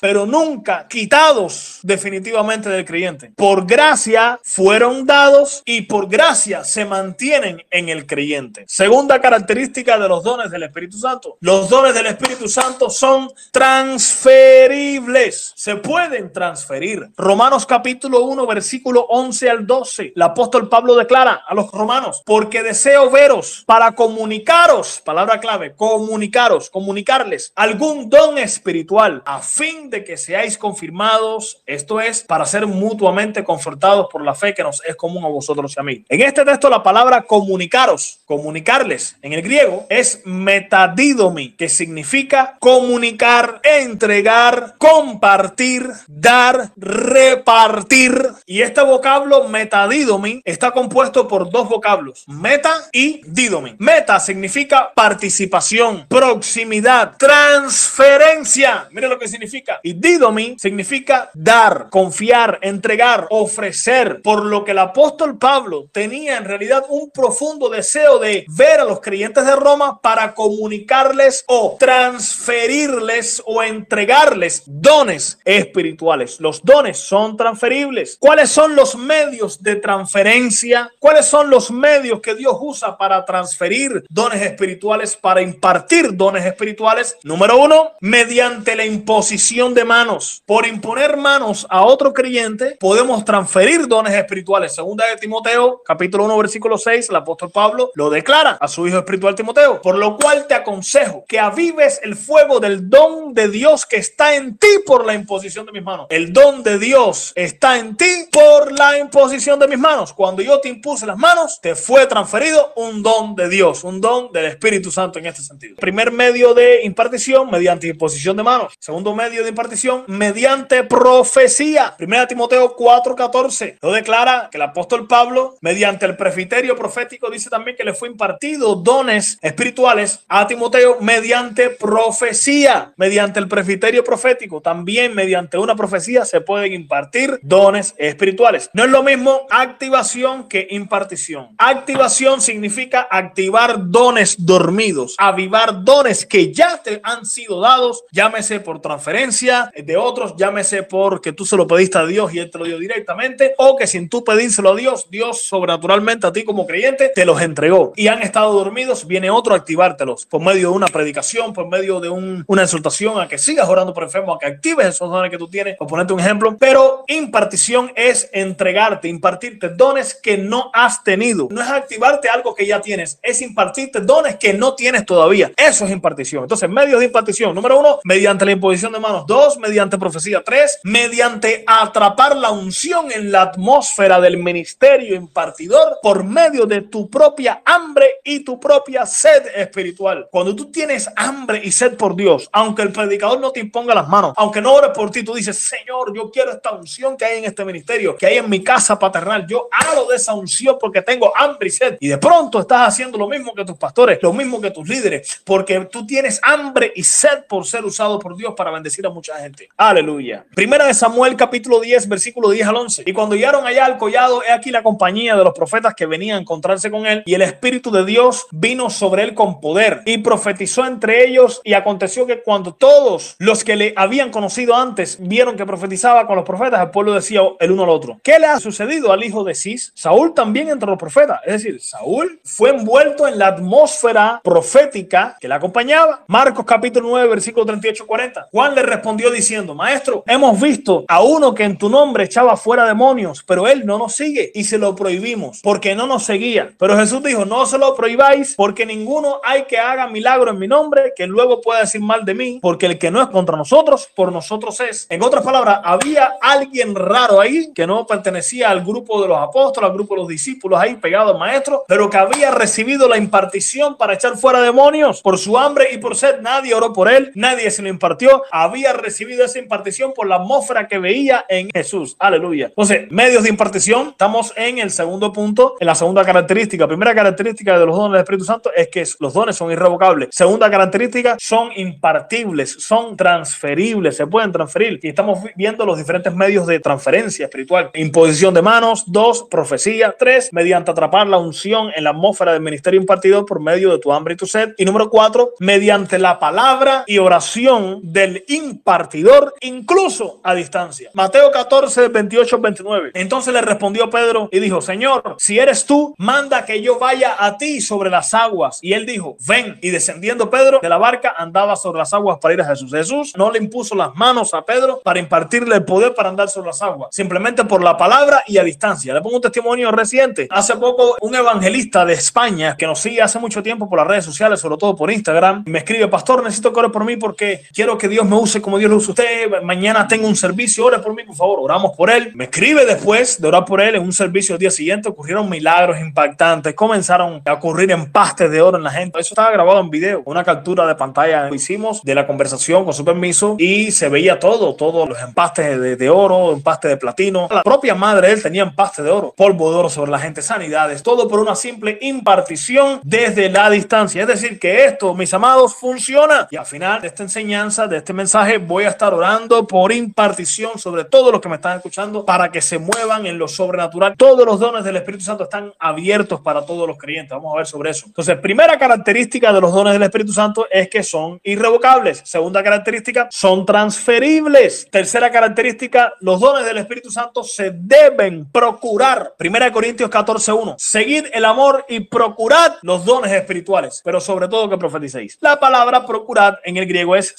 [0.00, 3.32] pero nunca quitados definitivamente del creyente.
[3.36, 8.64] Por gracia fueron dados y por gracia se mantienen en el creyente.
[8.66, 11.36] Segunda característica de los dones del Espíritu Santo.
[11.40, 15.52] Los dones del Espíritu Santo son transferibles.
[15.56, 17.10] Se pueden transferir.
[17.16, 22.62] Romanos capítulo 1, versículo 11 al 12, el apóstol Pablo declara a los romanos, porque
[22.62, 30.16] deseo veros para comunicaros, palabra clave, comunicaros, comunicarles algún don espiritual a fin de que
[30.16, 35.24] seáis confirmados, esto es, para ser mutuamente confortados por la fe que nos es común
[35.24, 36.04] a vosotros y a mí.
[36.08, 43.60] En este texto la palabra comunicaros, comunicarles, en el griego es metadidomi, que significa comunicar,
[43.64, 48.28] entregar, compartir, dar, repartir.
[48.46, 53.74] Y esta vocablo metadidomi está compuesto por dos vocablos, meta y didomi.
[53.78, 58.86] Meta significa participación, proximidad, transferencia.
[58.92, 59.80] Mira significa.
[59.82, 64.20] Y didomi significa dar, confiar, entregar, ofrecer.
[64.22, 68.84] Por lo que el apóstol Pablo tenía en realidad un profundo deseo de ver a
[68.84, 76.40] los creyentes de Roma para comunicarles o transferirles o entregarles dones espirituales.
[76.40, 78.16] Los dones son transferibles.
[78.20, 80.90] ¿Cuáles son los medios de transferencia?
[80.98, 87.16] ¿Cuáles son los medios que Dios usa para transferir dones espirituales, para impartir dones espirituales?
[87.22, 90.42] Número uno, mediante la imposición de manos.
[90.46, 94.74] Por imponer manos a otro creyente, podemos transferir dones espirituales.
[94.74, 98.96] Segunda de Timoteo, capítulo 1, versículo 6, el apóstol Pablo lo declara a su hijo
[98.96, 99.82] espiritual Timoteo.
[99.82, 104.36] Por lo cual te aconsejo que avives el fuego del don de Dios que está
[104.36, 106.06] en ti por la imposición de mis manos.
[106.08, 110.14] El don de Dios está en ti por la imposición de mis manos.
[110.14, 114.32] Cuando yo te impuse las manos, te fue transferido un don de Dios, un don
[114.32, 115.76] del Espíritu Santo en este sentido.
[115.76, 118.72] Primer medio de impartición, mediante imposición de manos.
[118.94, 121.96] Segundo medio de impartición, mediante profecía.
[121.98, 127.76] Primera Timoteo 4:14 lo declara que el apóstol Pablo, mediante el presbiterio profético, dice también
[127.76, 135.12] que le fue impartido dones espirituales a Timoteo mediante profecía, mediante el presbiterio profético, también
[135.12, 138.70] mediante una profecía se pueden impartir dones espirituales.
[138.74, 141.48] No es lo mismo activación que impartición.
[141.58, 148.83] Activación significa activar dones dormidos, avivar dones que ya te han sido dados, llámese por
[148.84, 152.66] transferencia de otros, llámese porque tú se lo pediste a Dios y Él te lo
[152.66, 157.10] dio directamente, o que sin tú pedírselo a Dios, Dios sobrenaturalmente a ti como creyente
[157.14, 160.88] te los entregó y han estado dormidos, viene otro a activártelos por medio de una
[160.88, 164.46] predicación, por medio de un, una exhortación a que sigas orando por enfermo, a que
[164.46, 169.70] actives esos dones que tú tienes, por ponerte un ejemplo, pero impartición es entregarte, impartirte
[169.70, 171.48] dones que no has tenido.
[171.50, 175.52] No es activarte algo que ya tienes, es impartirte dones que no tienes todavía.
[175.56, 176.42] Eso es impartición.
[176.42, 177.54] Entonces, medios de impartición.
[177.54, 179.24] Número uno, mediante la imposición de manos.
[179.26, 180.42] Dos, mediante profecía.
[180.44, 187.08] Tres, mediante atrapar la unción en la atmósfera del ministerio impartidor por medio de tu
[187.08, 190.28] propia hambre y tu propia sed espiritual.
[190.30, 194.08] Cuando tú tienes hambre y sed por Dios, aunque el predicador no te imponga las
[194.08, 197.38] manos, aunque no ore por ti, tú dices, Señor, yo quiero esta unción que hay
[197.38, 199.46] en este ministerio, que hay en mi casa paternal.
[199.46, 201.96] Yo hablo de esa unción porque tengo hambre y sed.
[202.00, 205.42] Y de pronto estás haciendo lo mismo que tus pastores, lo mismo que tus líderes,
[205.44, 209.10] porque tú tienes hambre y sed por ser usado por Dios para para bendecir a
[209.10, 209.68] mucha gente.
[209.76, 210.46] Aleluya.
[210.54, 213.02] Primera de Samuel capítulo 10, versículo 10 al 11.
[213.04, 216.38] Y cuando llegaron allá al collado, he aquí la compañía de los profetas que venían
[216.38, 220.16] a encontrarse con él y el Espíritu de Dios vino sobre él con poder y
[220.16, 225.56] profetizó entre ellos y aconteció que cuando todos los que le habían conocido antes vieron
[225.56, 228.58] que profetizaba con los profetas, el pueblo decía el uno al otro, ¿qué le ha
[228.58, 229.92] sucedido al hijo de Cis?
[229.94, 235.48] Saúl también entre los profetas, es decir, Saúl fue envuelto en la atmósfera profética que
[235.48, 236.24] le acompañaba.
[236.28, 238.46] Marcos capítulo 9, versículo 38-40.
[238.54, 242.86] Juan le respondió diciendo, maestro, hemos visto a uno que en tu nombre echaba fuera
[242.86, 246.70] demonios, pero él no nos sigue y se lo prohibimos porque no nos seguía.
[246.78, 250.68] Pero Jesús dijo, no se lo prohibáis porque ninguno hay que haga milagro en mi
[250.68, 254.08] nombre que luego pueda decir mal de mí, porque el que no es contra nosotros,
[254.14, 255.08] por nosotros es.
[255.10, 259.90] En otras palabras, había alguien raro ahí que no pertenecía al grupo de los apóstoles,
[259.90, 263.96] al grupo de los discípulos ahí pegado al maestro, pero que había recibido la impartición
[263.96, 266.38] para echar fuera demonios por su hambre y por sed.
[266.40, 268.43] Nadie oró por él, nadie se lo impartió.
[268.50, 272.16] Había recibido esa impartición por la atmósfera que veía en Jesús.
[272.18, 272.66] Aleluya.
[272.66, 276.86] Entonces, medios de impartición, estamos en el segundo punto, en la segunda característica.
[276.86, 280.28] Primera característica de los dones del Espíritu Santo es que los dones son irrevocables.
[280.32, 285.00] Segunda característica, son impartibles, son transferibles, se pueden transferir.
[285.02, 287.90] Y estamos viendo los diferentes medios de transferencia espiritual.
[287.94, 293.00] Imposición de manos, dos, profecía, tres, mediante atrapar la unción en la atmósfera del ministerio
[293.00, 294.74] impartido por medio de tu hambre y tu sed.
[294.76, 301.10] Y número cuatro, mediante la palabra y oración del impartidor, incluso a distancia.
[301.14, 303.10] Mateo 14, 28, 29.
[303.14, 307.56] Entonces le respondió Pedro y dijo, Señor, si eres tú, manda que yo vaya a
[307.58, 308.78] ti sobre las aguas.
[308.82, 309.78] Y él dijo, ven.
[309.82, 312.90] Y descendiendo Pedro de la barca, andaba sobre las aguas para ir a Jesús.
[312.90, 316.68] Jesús no le impuso las manos a Pedro para impartirle el poder para andar sobre
[316.68, 319.12] las aguas, simplemente por la palabra y a distancia.
[319.12, 320.46] Le pongo un testimonio reciente.
[320.50, 324.24] Hace poco, un evangelista de España que nos sigue hace mucho tiempo por las redes
[324.24, 327.98] sociales, sobre todo por Instagram, me escribe, Pastor, necesito que ore por mí porque quiero
[327.98, 329.60] que Dios me use como Dios lo usa usted.
[329.64, 331.58] Mañana tengo un servicio, ore por mí, por favor.
[331.62, 332.30] Oramos por él.
[332.36, 335.08] Me escribe después de orar por él en un servicio el día siguiente.
[335.08, 336.74] Ocurrieron milagros impactantes.
[336.74, 339.18] Comenzaron a ocurrir empastes de oro en la gente.
[339.18, 340.22] Eso estaba grabado en video.
[340.26, 344.76] Una captura de pantalla hicimos de la conversación con su permiso y se veía todo,
[344.76, 347.48] todos los empastes de, de oro, empaste de platino.
[347.50, 351.02] La propia madre él tenía empaste de oro, polvo de oro sobre la gente, sanidades,
[351.02, 354.22] todo por una simple impartición desde la distancia.
[354.22, 356.46] Es decir, que esto, mis amados, funciona.
[356.52, 360.78] Y al final de esta enseñanza, de este mensaje, voy a estar orando por impartición
[360.78, 364.14] sobre todos los que me están escuchando para que se muevan en lo sobrenatural.
[364.18, 367.30] Todos los dones del Espíritu Santo están abiertos para todos los creyentes.
[367.30, 368.04] Vamos a ver sobre eso.
[368.06, 372.20] Entonces, primera característica de los dones del Espíritu Santo es que son irrevocables.
[372.26, 374.86] Segunda característica, son transferibles.
[374.90, 379.32] Tercera característica, los dones del Espíritu Santo se deben procurar.
[379.38, 380.74] Primera Corintios 14:1.
[380.76, 385.38] Seguid el amor y procurad los dones espirituales, pero sobre todo que profeticéis.
[385.40, 387.32] La palabra procurad en el griego es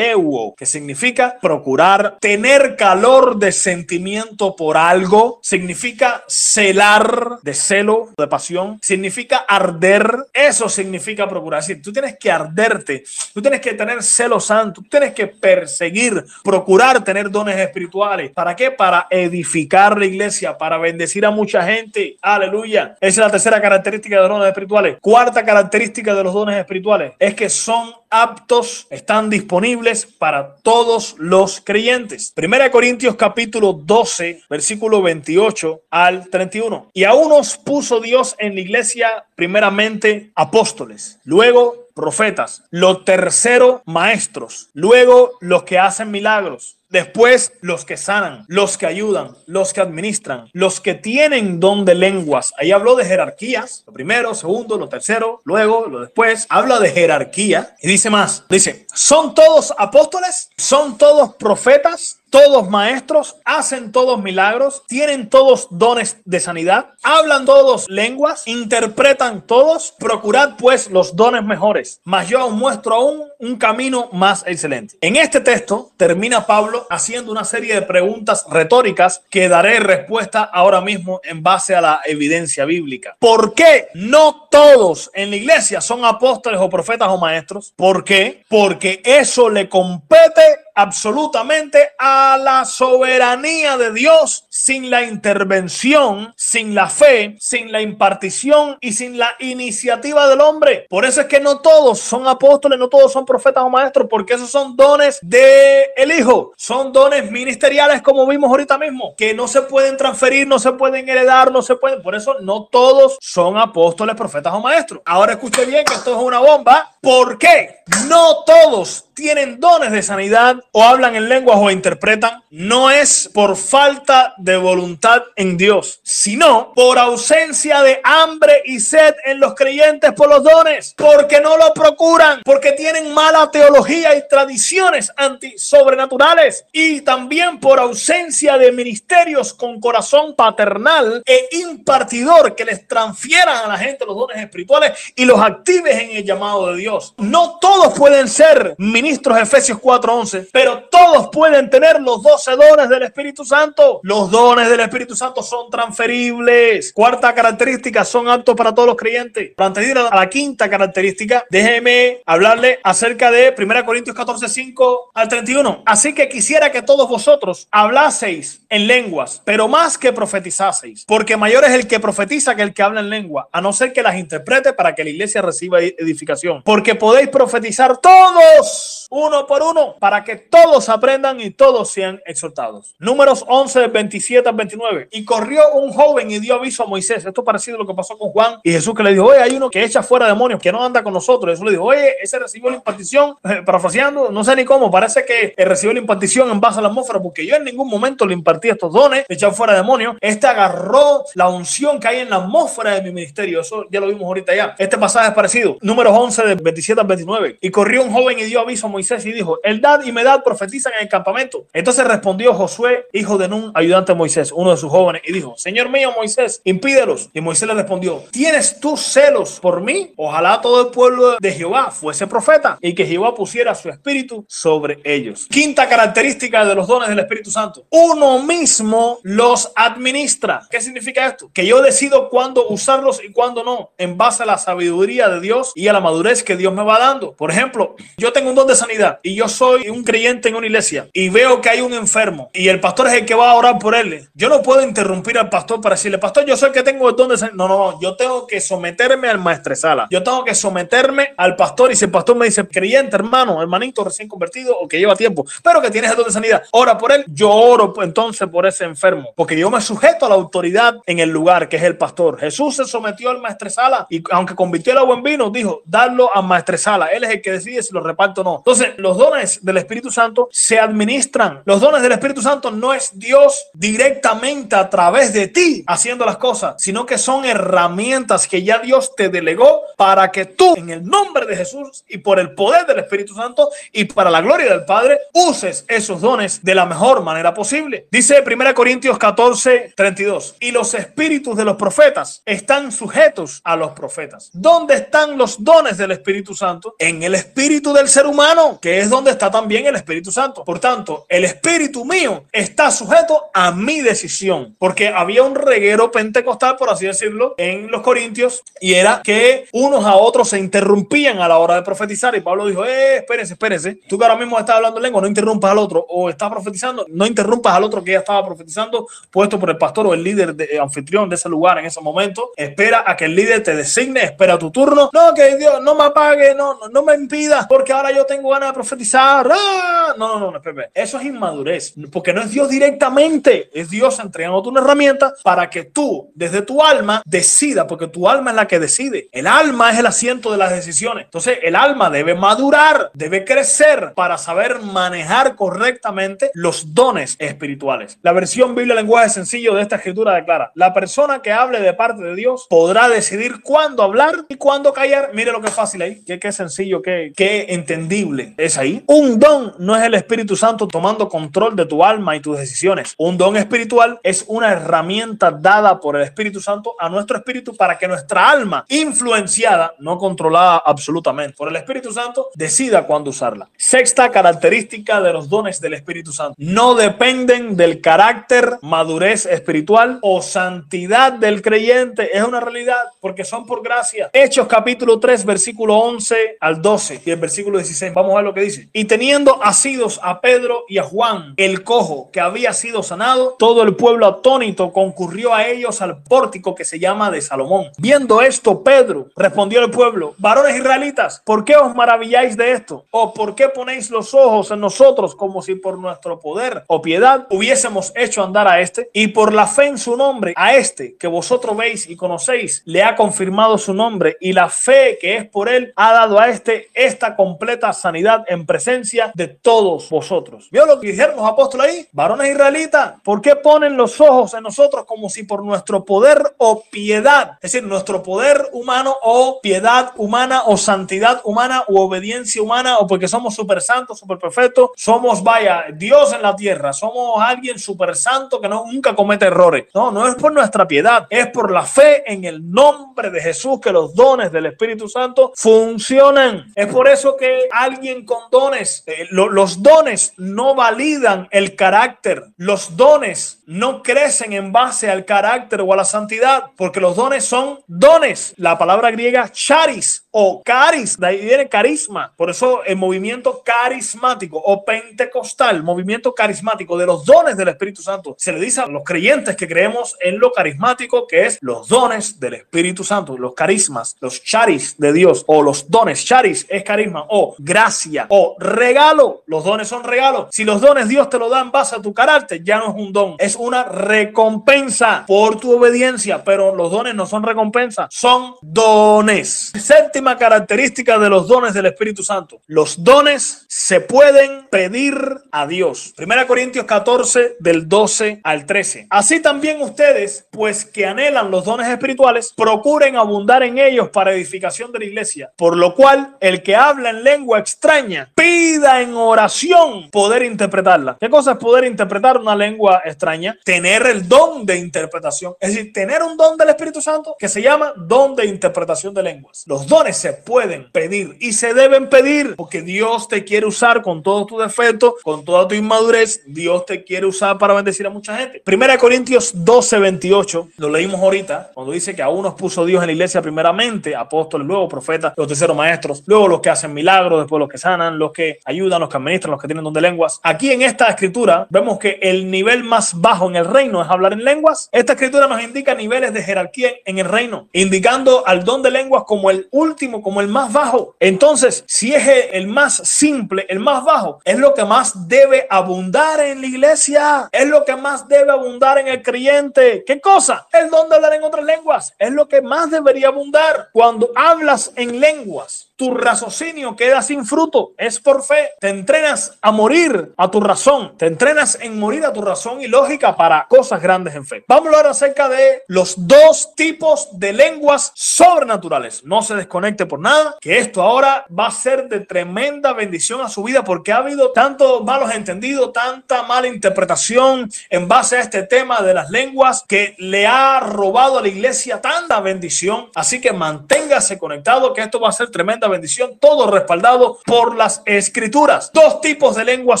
[0.56, 8.78] que significa procurar, tener calor de sentimiento por algo, significa celar de celo, de pasión,
[8.82, 11.60] significa arder, eso significa procurar.
[11.60, 15.26] Es decir, tú tienes que arderte, tú tienes que tener celo santo, tú tienes que
[15.26, 18.30] perseguir, procurar tener dones espirituales.
[18.32, 18.70] ¿Para qué?
[18.70, 22.16] Para edificar la iglesia, para bendecir a mucha gente.
[22.22, 22.96] Aleluya.
[23.00, 24.98] Esa es la tercera característica de los dones espirituales.
[25.00, 31.60] Cuarta característica de los dones espirituales es que son aptos, están disponibles para todos los
[31.60, 32.32] creyentes.
[32.34, 36.90] Primera Corintios capítulo 12, versículo 28 al 31.
[36.92, 44.68] Y a unos puso Dios en la iglesia primeramente apóstoles, luego profetas, lo tercero maestros,
[44.74, 50.48] luego los que hacen milagros, Después los que sanan, los que ayudan, los que administran,
[50.52, 52.52] los que tienen don de lenguas.
[52.58, 56.46] Ahí habló de jerarquías, lo primero, segundo, lo tercero, luego, lo después.
[56.48, 60.50] Habla de jerarquía y dice más, dice, ¿son todos apóstoles?
[60.56, 62.18] ¿Son todos profetas?
[62.30, 69.94] Todos maestros, hacen todos milagros, tienen todos dones de sanidad, hablan todos lenguas, interpretan todos,
[69.98, 74.96] procurad pues los dones mejores, mas yo os muestro aún un camino más excelente.
[75.00, 80.80] En este texto termina Pablo haciendo una serie de preguntas retóricas que daré respuesta ahora
[80.80, 83.16] mismo en base a la evidencia bíblica.
[83.18, 87.72] ¿Por qué no todos en la iglesia son apóstoles o profetas o maestros?
[87.76, 88.44] ¿Por qué?
[88.48, 96.88] Porque eso le compete absolutamente a la soberanía de Dios sin la intervención, sin la
[96.88, 100.86] fe, sin la impartición y sin la iniciativa del hombre.
[100.88, 104.34] Por eso es que no todos son apóstoles, no todos son profetas o maestros, porque
[104.34, 109.48] esos son dones de el Hijo, son dones ministeriales como vimos ahorita mismo, que no
[109.48, 112.02] se pueden transferir, no se pueden heredar, no se pueden.
[112.02, 115.00] Por eso no todos son apóstoles, profetas o maestros.
[115.04, 117.84] Ahora escuche bien que esto es una bomba ¿Por qué?
[118.08, 123.56] No todos tienen dones de sanidad o hablan en lenguas o interpretan, no es por
[123.56, 130.12] falta de voluntad en Dios, sino por ausencia de hambre y sed en los creyentes
[130.12, 137.00] por los dones, porque no lo procuran, porque tienen mala teología y tradiciones antisobrenaturales y
[137.00, 143.78] también por ausencia de ministerios con corazón paternal e impartidor que les transfieran a la
[143.78, 147.14] gente los dones espirituales y los actives en el llamado de Dios.
[147.16, 152.88] No todos pueden ser ministros ministros, Efesios 4:11, pero todos pueden tener los 12 dones
[152.88, 154.00] del Espíritu Santo.
[154.02, 156.92] Los dones del Espíritu Santo son transferibles.
[156.92, 159.52] Cuarta característica, son aptos para todos los creyentes.
[159.56, 165.82] Para antes a la quinta característica, déjeme hablarle acerca de 1 Corintios 14:5 al 31.
[165.86, 171.62] Así que quisiera que todos vosotros hablaseis en lenguas, pero más que profetizaseis, porque mayor
[171.62, 174.16] es el que profetiza que el que habla en lengua, a no ser que las
[174.16, 176.62] interprete para que la iglesia reciba edificación.
[176.64, 182.94] Porque podéis profetizar todos uno por uno, para que todos aprendan y todos sean exhortados.
[182.98, 185.08] Números 11, 27 al 29.
[185.12, 187.24] Y corrió un joven y dio aviso a Moisés.
[187.24, 189.56] Esto parecido a lo que pasó con Juan y Jesús que le dijo, oye, hay
[189.56, 191.52] uno que echa fuera demonios, que no anda con nosotros.
[191.52, 195.24] Jesús le dijo, oye, ese recibió la impartición, eh, parafraseando, no sé ni cómo, parece
[195.24, 198.34] que recibió la impartición en base a la atmósfera, porque yo en ningún momento le
[198.34, 200.16] impartí estos dones, echar fuera demonios.
[200.20, 203.60] Este agarró la unción que hay en la atmósfera de mi ministerio.
[203.60, 204.74] Eso ya lo vimos ahorita ya.
[204.78, 205.76] Este pasaje es parecido.
[205.80, 207.58] Números 11, de 27 al 29.
[207.60, 210.42] Y corrió un joven y dio aviso a Moisés y dijo, el dad y Medad
[210.42, 211.66] profetizan en el campamento.
[211.72, 215.54] Entonces respondió Josué, hijo de Nun, ayudante de Moisés, uno de sus jóvenes, y dijo,
[215.56, 217.28] Señor mío Moisés, impídelos.
[217.32, 220.12] Y Moisés le respondió, ¿tienes tú celos por mí?
[220.16, 225.00] Ojalá todo el pueblo de Jehová fuese profeta y que Jehová pusiera su espíritu sobre
[225.04, 225.46] ellos.
[225.50, 227.84] Quinta característica de los dones del Espíritu Santo.
[227.90, 230.62] Uno mismo los administra.
[230.70, 231.50] ¿Qué significa esto?
[231.52, 235.72] Que yo decido cuándo usarlos y cuándo no, en base a la sabiduría de Dios
[235.74, 237.32] y a la madurez que Dios me va dando.
[237.32, 240.66] Por ejemplo, yo tengo un don de sanidad y yo soy un creyente en una
[240.66, 243.54] iglesia y veo que hay un enfermo y el pastor es el que va a
[243.54, 246.74] orar por él, yo no puedo interrumpir al pastor para decirle, pastor, yo soy el
[246.74, 247.56] que tengo el don de sanidad.
[247.56, 250.06] No, no, yo tengo que someterme al maestresala.
[250.10, 254.04] Yo tengo que someterme al pastor y si el pastor me dice, creyente, hermano, hermanito
[254.04, 257.12] recién convertido o que lleva tiempo, pero que tienes el don de sanidad, ora por
[257.12, 261.18] él, yo oro entonces por ese enfermo, porque yo me sujeto a la autoridad en
[261.18, 262.38] el lugar que es el pastor.
[262.38, 266.44] Jesús se sometió al maestresala y aunque convirtió el agua en vino, dijo, darlo al
[266.44, 267.06] maestresala.
[267.06, 268.56] Él es el que decide si lo reparto o no.
[268.58, 271.62] Entonces, los dones del Espíritu Santo se administran.
[271.64, 276.36] Los dones del Espíritu Santo no es Dios directamente a través de ti haciendo las
[276.36, 281.04] cosas, sino que son herramientas que ya Dios te delegó para que tú, en el
[281.04, 284.84] nombre de Jesús y por el poder del Espíritu Santo y para la gloria del
[284.84, 288.06] Padre, uses esos dones de la mejor manera posible.
[288.10, 290.56] Dice 1 Corintios 14, 32.
[290.60, 294.50] Y los espíritus de los profetas están sujetos a los profetas.
[294.52, 296.94] ¿Dónde están los dones del Espíritu Santo?
[296.98, 300.64] En el espíritu del ser humano, que es donde está también el Espíritu Santo.
[300.64, 306.76] Por tanto, el espíritu mío está sujeto a mi decisión, porque había un reguero pentecostal,
[306.76, 311.48] por así decirlo, en los Corintios, y era que unos a otros se interrumpían a
[311.48, 312.34] la hora de profetizar.
[312.34, 315.28] Y Pablo dijo, eh, espérense, espérense, tú que ahora mismo estás hablando en lengua, no
[315.28, 319.58] interrumpas al otro, o estás profetizando, no interrumpas al otro que ya estaba profetizando, puesto
[319.58, 322.50] por el pastor o el líder de, eh, anfitrión de ese lugar en ese momento.
[322.56, 325.10] Espera a que el líder te designe, espera tu turno.
[325.12, 328.54] No, que Dios no me apague, no, no, no me impida, porque ahora yo tengo
[328.56, 330.14] ganas de profetizar ¡Ah!
[330.16, 330.60] No, no, no.
[330.94, 335.84] Eso es inmadurez, porque no es Dios directamente, es Dios entregándote una herramienta para que
[335.84, 339.28] tú, desde tu alma, decida, porque tu alma es la que decide.
[339.32, 341.24] El alma es el asiento de las decisiones.
[341.24, 348.18] Entonces, el alma debe madurar, debe crecer para saber manejar correctamente los dones espirituales.
[348.22, 352.22] La versión Biblia lenguaje sencillo de esta escritura declara, la persona que hable de parte
[352.22, 355.30] de Dios podrá decidir cuándo hablar y cuándo callar.
[355.34, 359.02] Mire lo que es fácil ahí, qué, qué sencillo, qué, qué entendible es ahí.
[359.06, 363.14] Un don no es el Espíritu Santo tomando control de tu alma y tus decisiones.
[363.18, 367.98] Un don espiritual es una herramienta dada por el Espíritu Santo a nuestro espíritu para
[367.98, 373.68] que nuestra alma, influenciada, no controlada absolutamente por el Espíritu Santo, decida cuándo usarla.
[373.76, 376.54] Sexta característica de los dones del Espíritu Santo.
[376.58, 382.36] No dependen del carácter, madurez espiritual o santidad del creyente.
[382.36, 384.30] Es una realidad porque son por gracia.
[384.32, 388.14] Hechos capítulo 3, versículo 11 al 12 y el versículo 16.
[388.14, 388.88] Vamos a lo que dice.
[388.92, 393.56] Y teniendo asido oídos a Pedro y a Juan, el cojo que había sido sanado,
[393.58, 397.86] todo el pueblo atónito concurrió a ellos al pórtico que se llama de Salomón.
[397.96, 403.06] Viendo esto, Pedro respondió al pueblo, varones israelitas, ¿por qué os maravilláis de esto?
[403.10, 407.46] ¿O por qué ponéis los ojos en nosotros como si por nuestro poder o piedad
[407.50, 409.08] hubiésemos hecho andar a este?
[409.14, 413.02] Y por la fe en su nombre, a este que vosotros veis y conocéis, le
[413.02, 416.90] ha confirmado su nombre y la fe que es por él ha dado a este
[416.92, 420.68] esta completa sanidad en presencia de todos vosotros.
[420.70, 422.06] ¿Vio lo que dijeron los apóstoles ahí?
[422.12, 426.82] Varones israelitas, ¿por qué ponen los ojos en nosotros como si por nuestro poder o
[426.90, 432.98] piedad, es decir, nuestro poder humano o piedad humana o santidad humana o obediencia humana
[432.98, 437.78] o porque somos súper santos, súper perfectos, somos, vaya, Dios en la tierra, somos alguien
[437.78, 439.86] súper santo que no, nunca comete errores.
[439.94, 443.80] No, no es por nuestra piedad, es por la fe en el nombre de Jesús
[443.80, 446.72] que los dones del Espíritu Santo funcionan.
[446.74, 452.44] Es por eso que alguien con dones, eh, lo, los dones no validan el carácter,
[452.56, 457.44] los dones no crecen en base al carácter o a la santidad, porque los dones
[457.44, 458.54] son dones.
[458.56, 462.32] La palabra griega charis o caris, de ahí viene carisma.
[462.36, 468.36] Por eso el movimiento carismático o pentecostal, movimiento carismático de los dones del Espíritu Santo,
[468.38, 472.38] se le dice a los creyentes que creemos en lo carismático, que es los dones
[472.38, 476.24] del Espíritu Santo, los carismas, los charis de Dios o los dones.
[476.24, 477.95] Charis es carisma o gracia
[478.28, 479.42] o regalo.
[479.46, 480.48] Los dones son regalos.
[480.50, 482.94] Si los dones Dios te lo da en base a tu carácter, ya no es
[482.96, 488.54] un don, es una recompensa por tu obediencia, pero los dones no son recompensa, son
[488.62, 489.72] dones.
[489.78, 492.60] Séptima característica de los dones del Espíritu Santo.
[492.66, 495.14] Los dones se pueden pedir
[495.52, 496.12] a Dios.
[496.16, 499.06] Primera Corintios 14 del 12 al 13.
[499.10, 504.92] Así también ustedes, pues que anhelan los dones espirituales, procuren abundar en ellos para edificación
[504.92, 505.52] de la iglesia.
[505.56, 507.85] Por lo cual, el que habla en lengua extraña,
[508.34, 511.16] pida en oración poder interpretarla.
[511.20, 513.56] ¿Qué cosa es poder interpretar una lengua extraña?
[513.64, 517.62] tener el don de interpretación, es decir, tener un don del Espíritu Santo que se
[517.62, 519.64] llama don de interpretación de lenguas.
[519.66, 524.22] Los dones se pueden pedir y se deben pedir porque Dios te quiere usar con
[524.22, 526.42] todos tus defectos, con toda tu inmadurez.
[526.46, 528.60] Dios te quiere usar para bendecir a mucha gente.
[528.64, 533.08] Primera Corintios 12, 28, lo leímos ahorita, cuando dice que a unos puso Dios en
[533.08, 537.60] la iglesia primeramente, apóstoles, luego profetas, los terceros maestros, luego los que hacen milagros, después
[537.60, 540.40] los que sanan, los que ayudan, los que administran, los que tienen don de lenguas.
[540.42, 544.32] Aquí en esta escritura vemos que el nivel más bajo en el reino es hablar
[544.32, 544.88] en lenguas.
[544.92, 549.24] Esta escritura nos indica niveles de jerarquía en el reino, indicando al don de lenguas
[549.26, 551.16] como el último, como el más bajo.
[551.20, 556.40] Entonces, si es el más simple, el más bajo, es lo que más debe abundar
[556.40, 560.04] en la iglesia, es lo que más debe abundar en el creyente.
[560.06, 560.66] ¿Qué cosa?
[560.72, 564.92] El don de hablar en otras lenguas es lo que más debería abundar cuando hablas
[564.96, 567.92] en lenguas tu raciocinio queda sin fruto.
[567.96, 568.70] Es por fe.
[568.80, 571.16] Te entrenas a morir a tu razón.
[571.16, 574.64] Te entrenas en morir a tu razón y lógica para cosas grandes en fe.
[574.68, 579.24] Vamos a hablar acerca de los dos tipos de lenguas sobrenaturales.
[579.24, 583.48] No se desconecte por nada, que esto ahora va a ser de tremenda bendición a
[583.48, 588.62] su vida porque ha habido tantos malos entendidos, tanta mala interpretación en base a este
[588.62, 593.10] tema de las lenguas que le ha robado a la iglesia tanta bendición.
[593.14, 598.02] Así que manténgase conectado que esto va a ser tremenda bendición, todo respaldado por las
[598.04, 598.90] escrituras.
[598.92, 600.00] Dos tipos de lenguas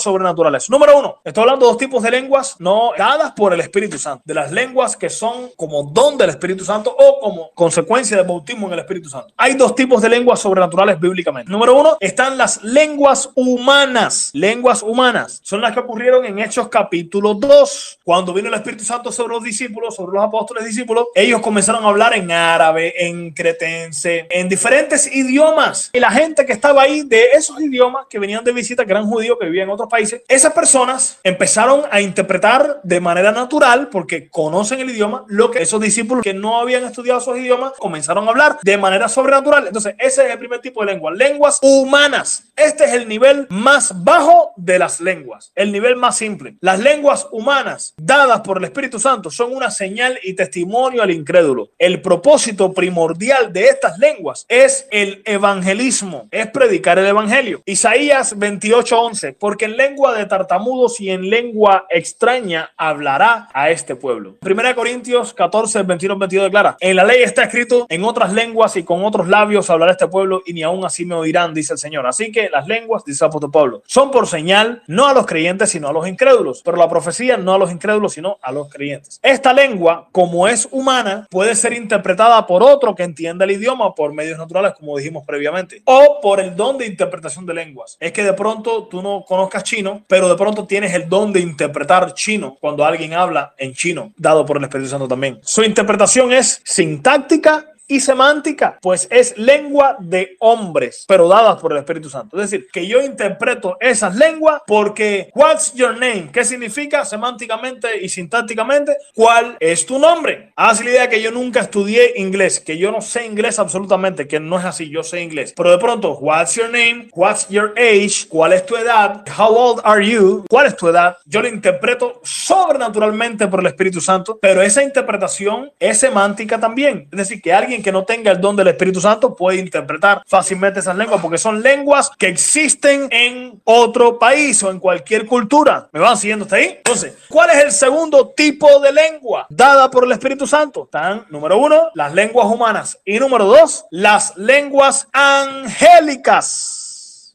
[0.00, 0.68] sobrenaturales.
[0.70, 4.22] Número uno, estoy hablando de dos tipos de lenguas no dadas por el Espíritu Santo,
[4.24, 8.66] de las lenguas que son como don del Espíritu Santo o como consecuencia del bautismo
[8.66, 9.32] en el Espíritu Santo.
[9.36, 11.50] Hay dos tipos de lenguas sobrenaturales bíblicamente.
[11.50, 14.30] Número uno, están las lenguas humanas.
[14.32, 18.00] Lenguas humanas son las que ocurrieron en Hechos capítulo 2.
[18.04, 21.88] Cuando vino el Espíritu Santo sobre los discípulos, sobre los apóstoles discípulos, ellos comenzaron a
[21.88, 27.30] hablar en árabe, en cretense, en diferentes idiomas y la gente que estaba ahí de
[27.34, 30.52] esos idiomas que venían de visita, que eran judíos, que vivían en otros países, esas
[30.52, 36.22] personas empezaron a interpretar de manera natural, porque conocen el idioma, lo que esos discípulos
[36.22, 39.66] que no habían estudiado esos idiomas comenzaron a hablar de manera sobrenatural.
[39.66, 42.44] Entonces, ese es el primer tipo de lengua, lenguas humanas.
[42.56, 46.56] Este es el nivel más bajo de las lenguas, el nivel más simple.
[46.60, 51.70] Las lenguas humanas dadas por el Espíritu Santo son una señal y testimonio al incrédulo.
[51.78, 57.60] El propósito primordial de estas lenguas es el evangelio evangelismo, es predicar el evangelio.
[57.64, 64.36] Isaías 28:11, porque en lengua de tartamudos y en lengua extraña hablará a este pueblo.
[64.40, 68.84] Primera Corintios 14, 21, 22 declara, en la ley está escrito, en otras lenguas y
[68.84, 72.06] con otros labios hablará este pueblo y ni aún así me oirán, dice el Señor.
[72.06, 75.70] Así que las lenguas, dice el apóstol Pablo, son por señal no a los creyentes,
[75.70, 79.18] sino a los incrédulos, pero la profecía no a los incrédulos, sino a los creyentes.
[79.20, 84.12] Esta lengua, como es humana, puede ser interpretada por otro que entienda el idioma por
[84.12, 87.96] medios naturales, como dijimos previamente, o por el don de interpretación de lenguas.
[88.00, 91.40] Es que de pronto tú no conozcas chino, pero de pronto tienes el don de
[91.40, 95.38] interpretar chino cuando alguien habla en chino, dado por el Espíritu Santo también.
[95.42, 101.78] Su interpretación es sintáctica y semántica, pues es lengua de hombres, pero dadas por el
[101.78, 102.40] Espíritu Santo.
[102.40, 106.30] Es decir, que yo interpreto esas lenguas porque what's your name?
[106.32, 108.96] ¿Qué significa semánticamente y sintácticamente?
[109.14, 110.52] ¿Cuál es tu nombre?
[110.56, 114.40] Haz la idea que yo nunca estudié inglés, que yo no sé inglés absolutamente, que
[114.40, 115.54] no es así, yo sé inglés.
[115.56, 117.08] Pero de pronto, what's your name?
[117.12, 118.26] What's your age?
[118.28, 119.24] ¿Cuál es tu edad?
[119.38, 120.44] How old are you?
[120.48, 121.16] ¿Cuál es tu edad?
[121.24, 127.08] Yo lo interpreto sobrenaturalmente por el Espíritu Santo, pero esa interpretación es semántica también.
[127.12, 130.80] Es decir, que alguien que no tenga el don del Espíritu Santo puede interpretar fácilmente
[130.80, 135.88] esas lenguas porque son lenguas que existen en otro país o en cualquier cultura.
[135.92, 136.74] ¿Me van siguiendo hasta ahí?
[136.78, 140.84] Entonces, ¿cuál es el segundo tipo de lengua dada por el Espíritu Santo?
[140.84, 146.75] Están, número uno, las lenguas humanas y número dos, las lenguas angélicas.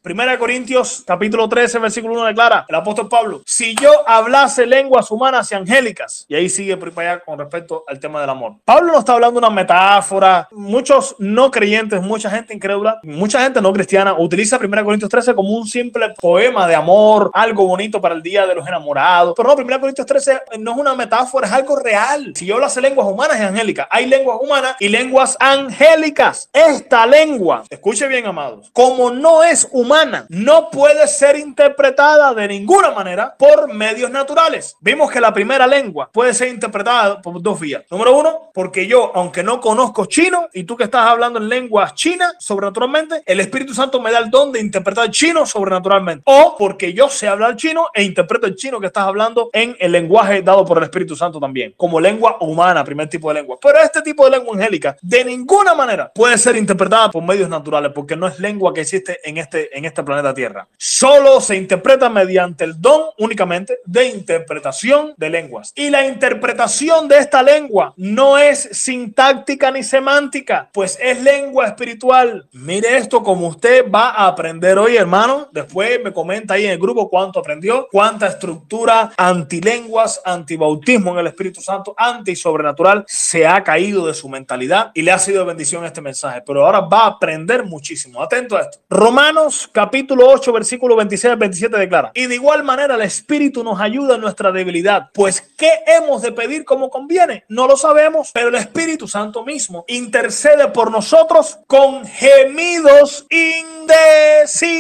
[0.04, 5.12] Primera de Corintios, capítulo 13, versículo 1 declara el apóstol Pablo, si yo hablase lenguas
[5.12, 8.56] humanas y angélicas, y ahí sigue por allá con respecto al tema del amor.
[8.66, 10.48] Pablo no está hablando de una metáfora.
[10.54, 15.50] Muchos no creyentes, mucha gente incrédula, mucha gente no cristiana utiliza Primera Corintios 13 como
[15.50, 19.36] un simple poema de amor, algo bonito para el día de los enamorados.
[19.38, 22.34] Pero no, Primera Corintios 13 no es una metáfora, es algo real.
[22.36, 26.50] Si yo hablase lenguas humanas y angélicas, hay lenguas humanas y lenguas angélicas.
[26.52, 29.91] Esta lengua, escuche bien, amados, como no es humana,
[30.30, 34.78] no puede ser interpretada de ninguna manera por medios naturales.
[34.80, 37.84] Vimos que la primera lengua puede ser interpretada por dos vías.
[37.92, 41.94] Número uno, porque yo, aunque no conozco chino, y tú que estás hablando en lenguas
[41.94, 46.24] chinas sobrenaturalmente, el Espíritu Santo me da el don de interpretar chino sobrenaturalmente.
[46.26, 49.92] O porque yo sé hablar chino e interpreto el chino que estás hablando en el
[49.92, 53.58] lenguaje dado por el Espíritu Santo también, como lengua humana, primer tipo de lengua.
[53.62, 57.92] Pero este tipo de lengua angélica, de ninguna manera puede ser interpretada por medios naturales,
[57.94, 60.68] porque no es lengua que existe en este, este planeta Tierra.
[60.78, 65.72] Solo se interpreta mediante el don únicamente de interpretación de lenguas.
[65.76, 72.48] Y la interpretación de esta lengua no es sintáctica ni semántica, pues es lengua espiritual.
[72.52, 75.50] Mire esto como usted va a aprender hoy, hermano.
[75.52, 81.28] Después me comenta ahí en el grupo cuánto aprendió, cuánta estructura antilenguas, antibautismo en el
[81.28, 85.86] Espíritu Santo, anti sobrenatural se ha caído de su mentalidad y le ha sido bendición
[85.86, 86.42] este mensaje.
[86.46, 88.22] Pero ahora va a aprender muchísimo.
[88.22, 88.80] Atento a esto.
[88.90, 93.80] Romanos capítulo 8, versículo 26 al 27 declara, y de igual manera el Espíritu nos
[93.80, 97.46] ayuda en nuestra debilidad, pues ¿qué hemos de pedir como conviene?
[97.48, 104.78] No lo sabemos, pero el Espíritu Santo mismo intercede por nosotros con gemidos indecibles,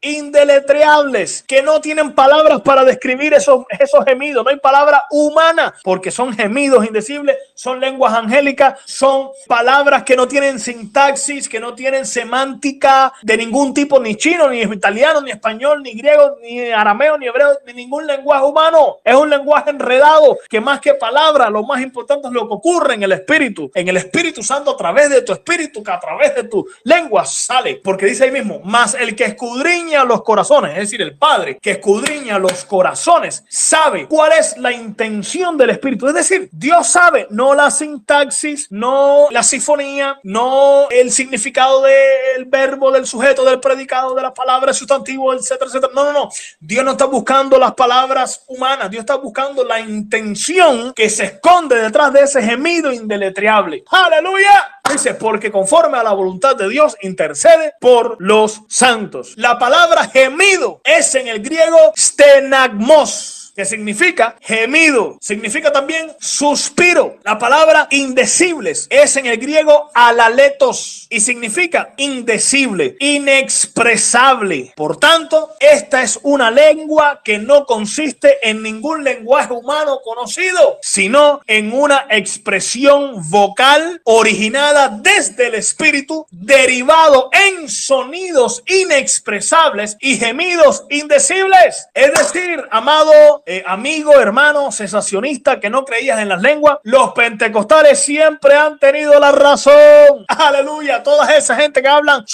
[0.00, 6.10] indeletreables, que no tienen palabras para describir esos, esos gemidos, no hay palabra humana, porque
[6.10, 12.06] son gemidos indecibles, son lenguas angélicas, son palabras que no tienen sintaxis, que no tienen
[12.06, 17.26] semántica de ningún tipo ni chino, ni italiano, ni español, ni griego, ni arameo, ni
[17.26, 18.96] hebreo, ni ningún lenguaje humano.
[19.04, 22.94] Es un lenguaje enredado que más que palabras, lo más importante es lo que ocurre
[22.94, 26.34] en el Espíritu, en el Espíritu Santo a través de tu Espíritu, que a través
[26.34, 27.80] de tu lengua sale.
[27.82, 31.72] Porque dice ahí mismo, más el que escudriña los corazones, es decir, el Padre que
[31.72, 36.08] escudriña los corazones, sabe cuál es la intención del Espíritu.
[36.08, 42.90] Es decir, Dios sabe, no la sintaxis, no la sinfonía, no el significado del verbo,
[42.90, 45.92] del sujeto, del predicador de las palabras sustantivo, etcétera, etcétera.
[45.94, 46.30] No, no, no.
[46.60, 48.90] Dios no está buscando las palabras humanas.
[48.90, 53.84] Dios está buscando la intención que se esconde detrás de ese gemido indeletreable.
[53.90, 54.80] Aleluya.
[54.90, 59.34] Dice, porque conforme a la voluntad de Dios intercede por los santos.
[59.36, 67.16] La palabra gemido es en el griego stenagmos que significa gemido, significa también suspiro.
[67.24, 74.74] La palabra indecibles es en el griego alaletos y significa indecible, inexpresable.
[74.76, 81.40] Por tanto, esta es una lengua que no consiste en ningún lenguaje humano conocido, sino
[81.46, 91.88] en una expresión vocal originada desde el espíritu, derivado en sonidos inexpresables y gemidos indecibles.
[91.94, 98.00] Es decir, amado eh, amigo, hermano, sensacionista que no creías en las lenguas, los pentecostales
[98.00, 100.24] siempre han tenido la razón.
[100.26, 101.00] Aleluya.
[101.04, 102.24] Toda esa gente que hablan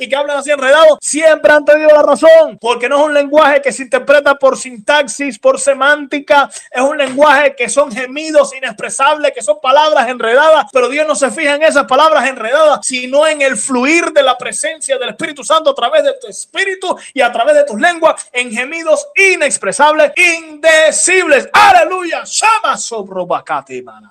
[0.00, 2.58] y que hablan así enredados, siempre han tenido la razón.
[2.60, 6.50] Porque no es un lenguaje que se interpreta por sintaxis, por semántica.
[6.72, 10.66] Es un lenguaje que son gemidos inexpresables, que son palabras enredadas.
[10.72, 14.36] Pero Dios no se fija en esas palabras enredadas, sino en el fluir de la
[14.36, 18.07] presencia del Espíritu Santo a través de tu espíritu y a través de tus lenguas
[18.32, 21.48] en gemidos inexpresables, indecibles.
[21.52, 22.22] Aleluya.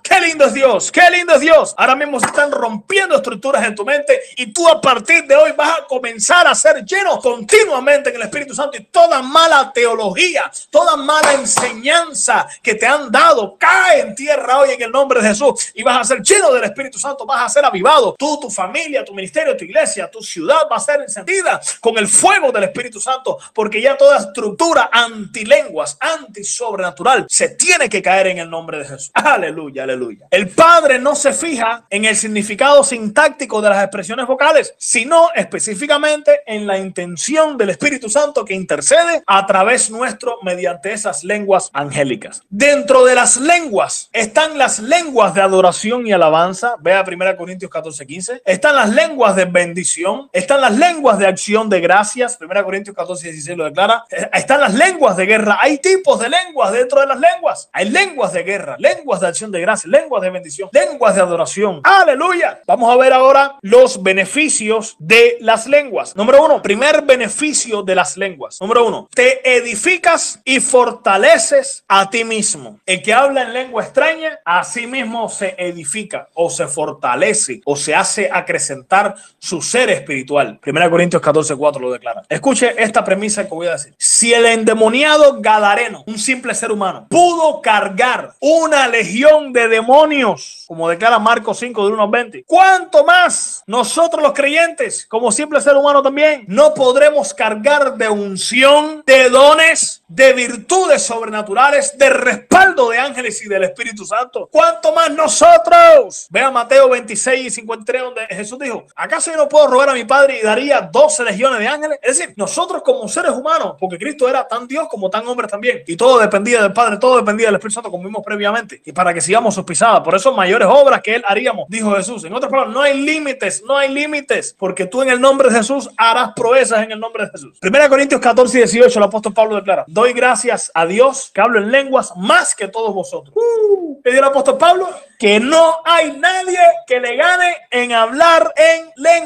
[0.03, 0.91] Qué lindo es Dios.
[0.91, 1.73] Qué lindo es Dios.
[1.77, 5.51] Ahora mismo se están rompiendo estructuras en tu mente y tú a partir de hoy
[5.55, 10.51] vas a comenzar a ser lleno continuamente en el Espíritu Santo y toda mala teología,
[10.69, 15.29] toda mala enseñanza que te han dado cae en tierra hoy en el nombre de
[15.29, 18.15] Jesús y vas a ser lleno del Espíritu Santo, vas a ser avivado.
[18.17, 22.07] Tú, tu familia, tu ministerio, tu iglesia, tu ciudad va a ser encendida con el
[22.07, 28.39] fuego del Espíritu Santo porque ya toda estructura antilenguas, antisobrenatural se tiene que caer en
[28.39, 29.11] el nombre de Jesús.
[29.13, 30.27] Aleluya, aleluya.
[30.31, 36.41] El Padre no se fija en el significado sintáctico de las expresiones vocales, sino específicamente
[36.45, 42.41] en la intención del Espíritu Santo que intercede a través nuestro mediante esas lenguas angélicas.
[42.49, 46.75] Dentro de las lenguas están las lenguas de adoración y alabanza.
[46.79, 48.41] Vea 1 Corintios 14, 15.
[48.45, 50.29] Están las lenguas de bendición.
[50.33, 52.37] Están las lenguas de acción de gracias.
[52.39, 53.65] 1 Corintios 14, 16 lo
[54.09, 55.59] Eh, están las lenguas de guerra.
[55.61, 57.69] Hay tipos de lenguas dentro de las lenguas.
[57.71, 61.81] Hay lenguas de guerra, lenguas de acción de gracias, lenguas de bendición, lenguas de adoración.
[61.83, 62.61] Aleluya.
[62.65, 66.15] Vamos a ver ahora los beneficios de las lenguas.
[66.15, 68.59] Número uno, primer beneficio de las lenguas.
[68.61, 72.79] Número uno, te edificas y fortaleces a ti mismo.
[72.85, 77.75] El que habla en lengua extraña, a sí mismo se edifica o se fortalece o
[77.75, 80.57] se hace acrecentar su ser espiritual.
[80.59, 82.23] Primera Corintios 14, 4 lo declara.
[82.27, 83.95] Escuche esta premisa que voy a decir.
[83.97, 90.89] Si el endemoniado Gadareno, un simple ser humano, pudo cargar una legión de demonios, como
[90.89, 95.75] declara Marcos 5 de 1 a 20, ¿cuánto más nosotros los creyentes, como simple ser
[95.75, 102.97] humano también, no podremos cargar de unción, de dones, de virtudes sobrenaturales, de respaldo de
[102.97, 104.49] ángeles y del Espíritu Santo?
[104.51, 106.27] ¿Cuánto más nosotros?
[106.29, 110.03] Vea Mateo 26 y 53 donde Jesús dijo, ¿acaso yo no puedo rogar a mi
[110.03, 111.99] Padre y daría 12 legiones de ángeles?
[112.01, 115.83] Es decir, nosotros como seres humanos, porque Cristo era tan Dios como tan hombre también,
[115.87, 119.13] y todo dependía del Padre, todo dependía del Espíritu Santo, como vimos previamente, y para
[119.13, 120.01] que sigamos sus pisadas.
[120.01, 122.23] Por eso mayores obras que Él haríamos, dijo Jesús.
[122.23, 125.55] En otras palabras, no hay límites, no hay límites, porque tú en el nombre de
[125.55, 127.57] Jesús harás proezas en el nombre de Jesús.
[127.59, 131.59] Primera Corintios 14 y 18, el apóstol Pablo declara, doy gracias a Dios que hablo
[131.59, 133.35] en lenguas más que todos vosotros.
[133.35, 134.89] Uh, ¿Qué el apóstol Pablo?
[135.17, 139.16] que no hay nadie que le gane en hablar en lenguas.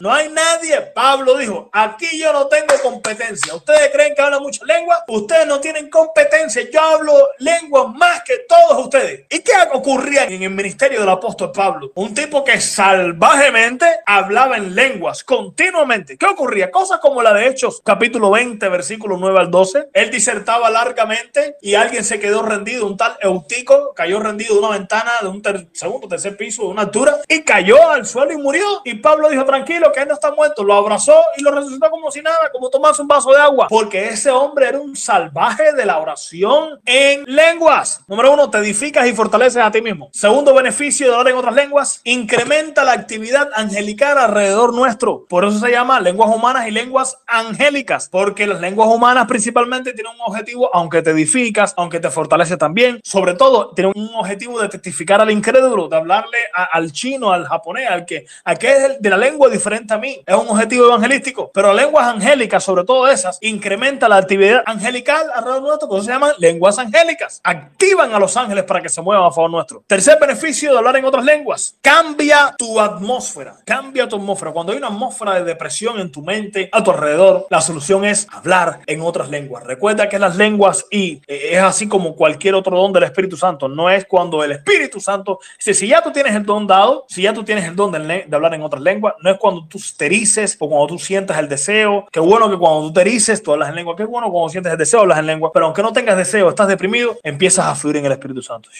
[0.00, 0.80] No hay nadie.
[0.94, 3.54] Pablo dijo, aquí yo no tengo competencia.
[3.54, 5.00] Ustedes creen que hablan muchas lenguas.
[5.08, 6.68] Ustedes no tienen competencia.
[6.70, 9.26] Yo hablo lenguas más que todos ustedes.
[9.30, 11.92] ¿Y qué ocurría en el ministerio del apóstol Pablo?
[11.94, 16.18] Un tipo que salvajemente hablaba en lenguas continuamente.
[16.18, 16.70] ¿Qué ocurría?
[16.70, 19.90] Cosas como la de Hechos, capítulo 20, versículo 9 al 12.
[19.92, 22.86] Él disertaba largamente y alguien se quedó rendido.
[22.86, 26.68] Un tal Eutico cayó rendido de una ventana de un un segundo, tercer piso de
[26.68, 28.64] una altura y cayó al suelo y murió.
[28.84, 30.64] Y Pablo dijo, tranquilo, que él no está muerto.
[30.64, 33.66] Lo abrazó y lo resucitó como si nada, como tomarse un vaso de agua.
[33.68, 38.02] Porque ese hombre era un salvaje de la oración en lenguas.
[38.06, 40.10] Número uno, te edificas y fortaleces a ti mismo.
[40.12, 45.24] Segundo beneficio de hablar en otras lenguas, incrementa la actividad angelical alrededor nuestro.
[45.28, 48.08] Por eso se llama lenguas humanas y lenguas angélicas.
[48.10, 53.00] Porque las lenguas humanas principalmente tienen un objetivo, aunque te edificas, aunque te fortalece también,
[53.04, 57.88] sobre todo tienen un objetivo de testificar al incrédulo, de hablarle al chino, al japonés,
[57.88, 60.22] al que, a que es de la lengua diferente a mí.
[60.26, 61.50] Es un objetivo evangelístico.
[61.52, 66.32] Pero lenguas angélicas, sobre todo esas, incrementa la actividad angelical alrededor nuestro, eso se llaman
[66.38, 67.40] lenguas angélicas.
[67.44, 69.84] Activan a los ángeles para que se muevan a favor nuestro.
[69.86, 71.76] Tercer beneficio de hablar en otras lenguas.
[71.80, 73.56] Cambia tu atmósfera.
[73.64, 74.52] Cambia tu atmósfera.
[74.52, 78.26] Cuando hay una atmósfera de depresión en tu mente, a tu alrededor, la solución es
[78.32, 79.64] hablar en otras lenguas.
[79.64, 83.68] Recuerda que las lenguas y eh, es así como cualquier otro don del Espíritu Santo.
[83.68, 87.32] No es cuando el Espíritu Santo si ya tú tienes el don dado, si ya
[87.32, 90.56] tú tienes el don de, hablar en otras lenguas, no es cuando tú te erices
[90.60, 92.06] o cuando tú sientas el deseo.
[92.12, 93.96] Qué bueno que cuando tú te erices, tú hablas en lengua.
[93.96, 95.50] Qué bueno cuando sientes el deseo, hablas en lengua.
[95.52, 98.70] Pero aunque no tengas deseo, estás deprimido, empiezas a fluir en el Espíritu Santo.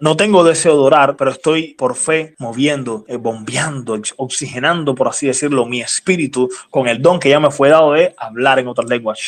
[0.00, 5.26] No tengo deseo de orar, pero estoy por fe moviendo, eh, bombeando, oxigenando, por así
[5.26, 8.86] decirlo, mi espíritu con el don que ya me fue dado de hablar en otras
[8.90, 9.18] lenguas.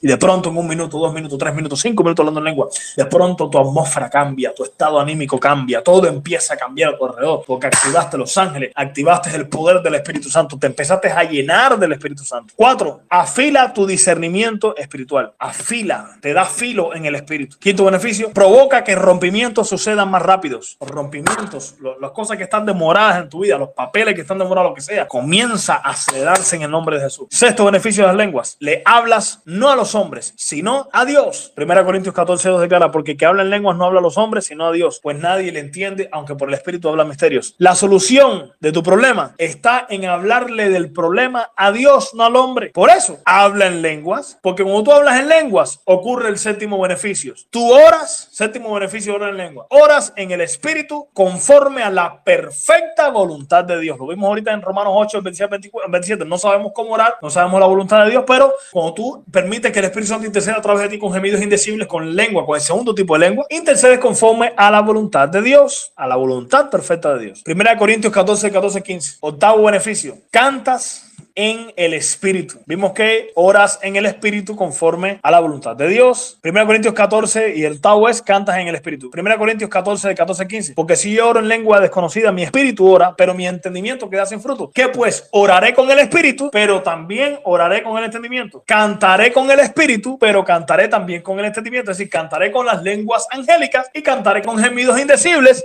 [0.00, 2.68] Y de pronto en un minuto, dos minutos, tres minutos, cinco minutos hablando en lengua,
[2.96, 7.06] de pronto tu atmósfera cambia, tu estado anímico cambia, todo empieza a cambiar a tu
[7.06, 11.78] alrededor, porque activaste los ángeles, activaste el poder del Espíritu Santo, te empezaste a llenar
[11.78, 12.52] del Espíritu Santo.
[12.56, 15.32] Cuatro, afila tu discernimiento espiritual.
[15.38, 17.58] Afila, te da filo en el Espíritu.
[17.58, 20.76] Quinto beneficio, provoca que rompimientos sucedan más rápidos.
[20.80, 24.70] Los rompimientos, las cosas que están demoradas en tu vida, los papeles que están demorados,
[24.70, 27.26] lo que sea, comienza a acelerarse en el nombre de Jesús.
[27.30, 31.52] Sexto beneficio de las lenguas, le hablas no a los hombres, sino a Dios.
[31.54, 34.66] Primera Corintios 14, 2 declara, porque que en lenguas no habla a los hombres, sino
[34.66, 37.54] a Dios, pues nadie le entiende, aunque por el Espíritu habla misterios.
[37.58, 42.70] La solución de tu problema está en hablarle del problema a Dios, no al hombre.
[42.70, 47.34] Por eso, habla en lenguas, porque cuando tú hablas en lenguas, ocurre el séptimo beneficio.
[47.50, 49.66] Tú oras, séptimo beneficio, orar en lengua.
[49.70, 53.98] Oras en el Espíritu conforme a la perfecta voluntad de Dios.
[53.98, 56.24] Lo vimos ahorita en Romanos 8, 27.
[56.24, 59.78] No sabemos cómo orar, no sabemos la voluntad de Dios, pero cuando tú permites que
[59.78, 62.62] el Espíritu Santo interceda a través de ti con gemidos indecibles, con lengua, con el
[62.62, 63.46] segundo tipo de lengua,
[63.84, 67.42] intercedes conforme a la voluntad de Dios, a la voluntad perfecta de Dios.
[67.42, 69.16] Primera Corintios 14, 14, 15.
[69.20, 70.18] Octavo beneficio.
[70.30, 72.60] Cantas en el Espíritu.
[72.66, 76.38] Vimos que oras en el Espíritu conforme a la voluntad de Dios.
[76.44, 79.10] 1 Corintios 14 y el Tao es cantas en el Espíritu.
[79.12, 80.74] 1 Corintios 14 de 14 15.
[80.74, 84.40] Porque si yo oro en lengua desconocida, mi espíritu ora, pero mi entendimiento queda sin
[84.40, 84.70] fruto.
[84.72, 85.28] ¿Qué pues?
[85.32, 88.62] Oraré con el Espíritu, pero también oraré con el entendimiento.
[88.66, 91.90] Cantaré con el Espíritu, pero cantaré también con el entendimiento.
[91.90, 95.64] Es decir, cantaré con las lenguas angélicas y cantaré con gemidos indecibles.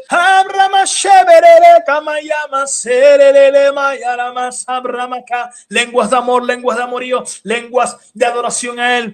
[5.67, 9.13] Lenguas de amor, lenguas de amorío, lenguas de adoración a Él.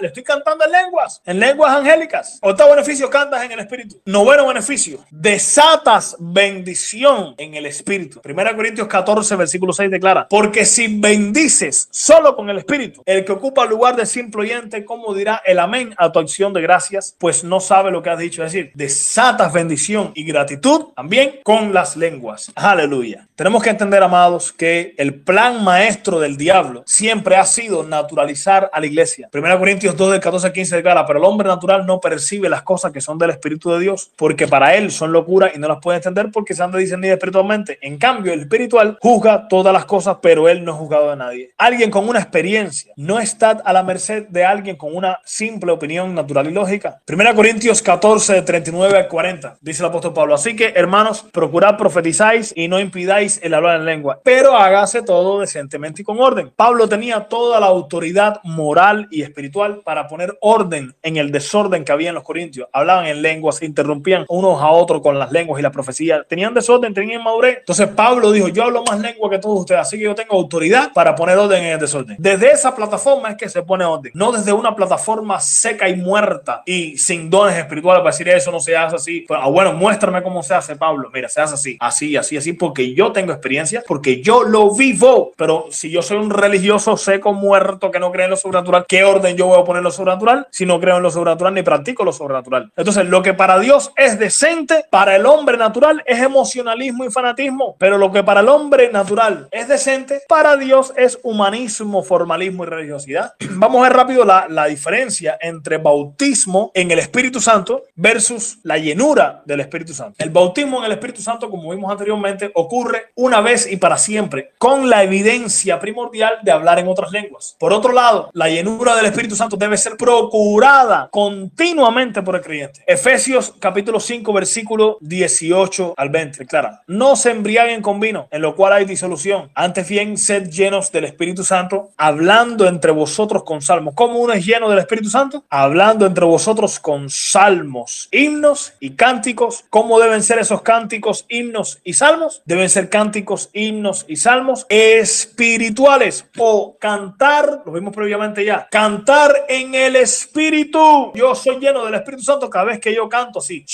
[0.00, 2.38] Le estoy cantando en lenguas, en lenguas angélicas.
[2.42, 4.00] Octavo beneficio, cantas en el Espíritu.
[4.04, 8.20] Noveno beneficio, desatas bendición en el Espíritu.
[8.20, 13.32] Primera Corintios 14, versículo 6 declara, porque si bendices solo con el Espíritu, el que
[13.32, 17.16] ocupa el lugar de simple oyente, ¿cómo dirá el amén a tu acción de gracias?
[17.18, 18.44] Pues no sabe lo que has dicho.
[18.44, 22.52] Es decir, desatas bendición y gratitud también con las lenguas.
[22.54, 23.28] Aleluya.
[23.34, 28.80] Tenemos que entender, amados, que el plan maestro del diablo siempre ha sido naturalizar a
[28.80, 29.28] la iglesia.
[29.32, 32.62] 1 Corintios 2 del 14 al 15 declara, pero el hombre natural no percibe las
[32.62, 35.78] cosas que son del Espíritu de Dios, porque para él son locura y no las
[35.80, 37.78] puede entender porque se han de discernir espiritualmente.
[37.82, 41.50] En cambio, el espiritual juzga todas las cosas, pero él no es juzgado de nadie.
[41.58, 46.14] Alguien con una experiencia no está a la merced de alguien con una simple opinión
[46.14, 47.00] natural y lógica.
[47.08, 50.34] 1 Corintios 14 de 39 al 40, dice el apóstol Pablo.
[50.34, 55.40] Así que, hermanos, procurad profetizáis y no impidáis el hablar en lengua, pero hágase todo
[55.40, 56.52] decentemente y con orden.
[56.54, 61.92] Pablo tenía toda la autoridad moral y espiritual para poner orden en el desorden que
[61.92, 62.68] había en los corintios.
[62.72, 66.24] Hablaban en lenguas, se interrumpían unos a otros con las lenguas y la profecía.
[66.28, 67.58] Tenían desorden, tenían madurez.
[67.58, 70.92] Entonces Pablo dijo, yo hablo más lengua que todos ustedes, así que yo tengo autoridad
[70.92, 72.16] para poner orden en el desorden.
[72.18, 76.62] Desde esa plataforma es que se pone orden, no desde una plataforma seca y muerta
[76.66, 79.20] y sin dones espirituales para decir eso no se hace así.
[79.26, 81.10] Pues, ah, bueno, muéstrame cómo se hace, Pablo.
[81.12, 83.51] Mira, se hace así, así, así, así, porque yo tengo experiencia,
[83.86, 85.32] porque yo lo vivo.
[85.36, 89.04] Pero si yo soy un religioso seco, muerto, que no cree en lo sobrenatural, ¿qué
[89.04, 91.62] orden yo voy a poner en lo sobrenatural si no creo en lo sobrenatural ni
[91.62, 92.70] practico lo sobrenatural?
[92.76, 97.76] Entonces, lo que para Dios es decente, para el hombre natural es emocionalismo y fanatismo.
[97.78, 102.66] Pero lo que para el hombre natural es decente, para Dios es humanismo, formalismo y
[102.66, 103.34] religiosidad.
[103.50, 108.78] Vamos a ver rápido la, la diferencia entre bautismo en el Espíritu Santo versus la
[108.78, 110.16] llenura del Espíritu Santo.
[110.18, 114.52] El bautismo en el Espíritu Santo, como vimos anteriormente, ocurre una vez y para siempre,
[114.58, 117.56] con la evidencia primordial de hablar en otras lenguas.
[117.58, 122.82] Por otro lado, la llenura del Espíritu Santo debe ser procurada continuamente por el creyente.
[122.86, 126.46] Efesios capítulo 5, versículo 18 al 20.
[126.46, 129.50] Clara, no se embriaguen con vino, en lo cual hay disolución.
[129.54, 133.94] Antes bien, sed llenos del Espíritu Santo, hablando entre vosotros con salmos.
[133.94, 135.44] ¿Cómo uno es lleno del Espíritu Santo?
[135.48, 139.64] Hablando entre vosotros con salmos, himnos y cánticos.
[139.70, 142.42] ¿Cómo deben ser esos cánticos, himnos y salmos?
[142.44, 149.74] Deben ser cánticos, himnos y salmos espirituales o cantar, lo vimos previamente ya, cantar en
[149.74, 151.12] el Espíritu.
[151.14, 153.64] Yo soy lleno del Espíritu Santo cada vez que yo canto así.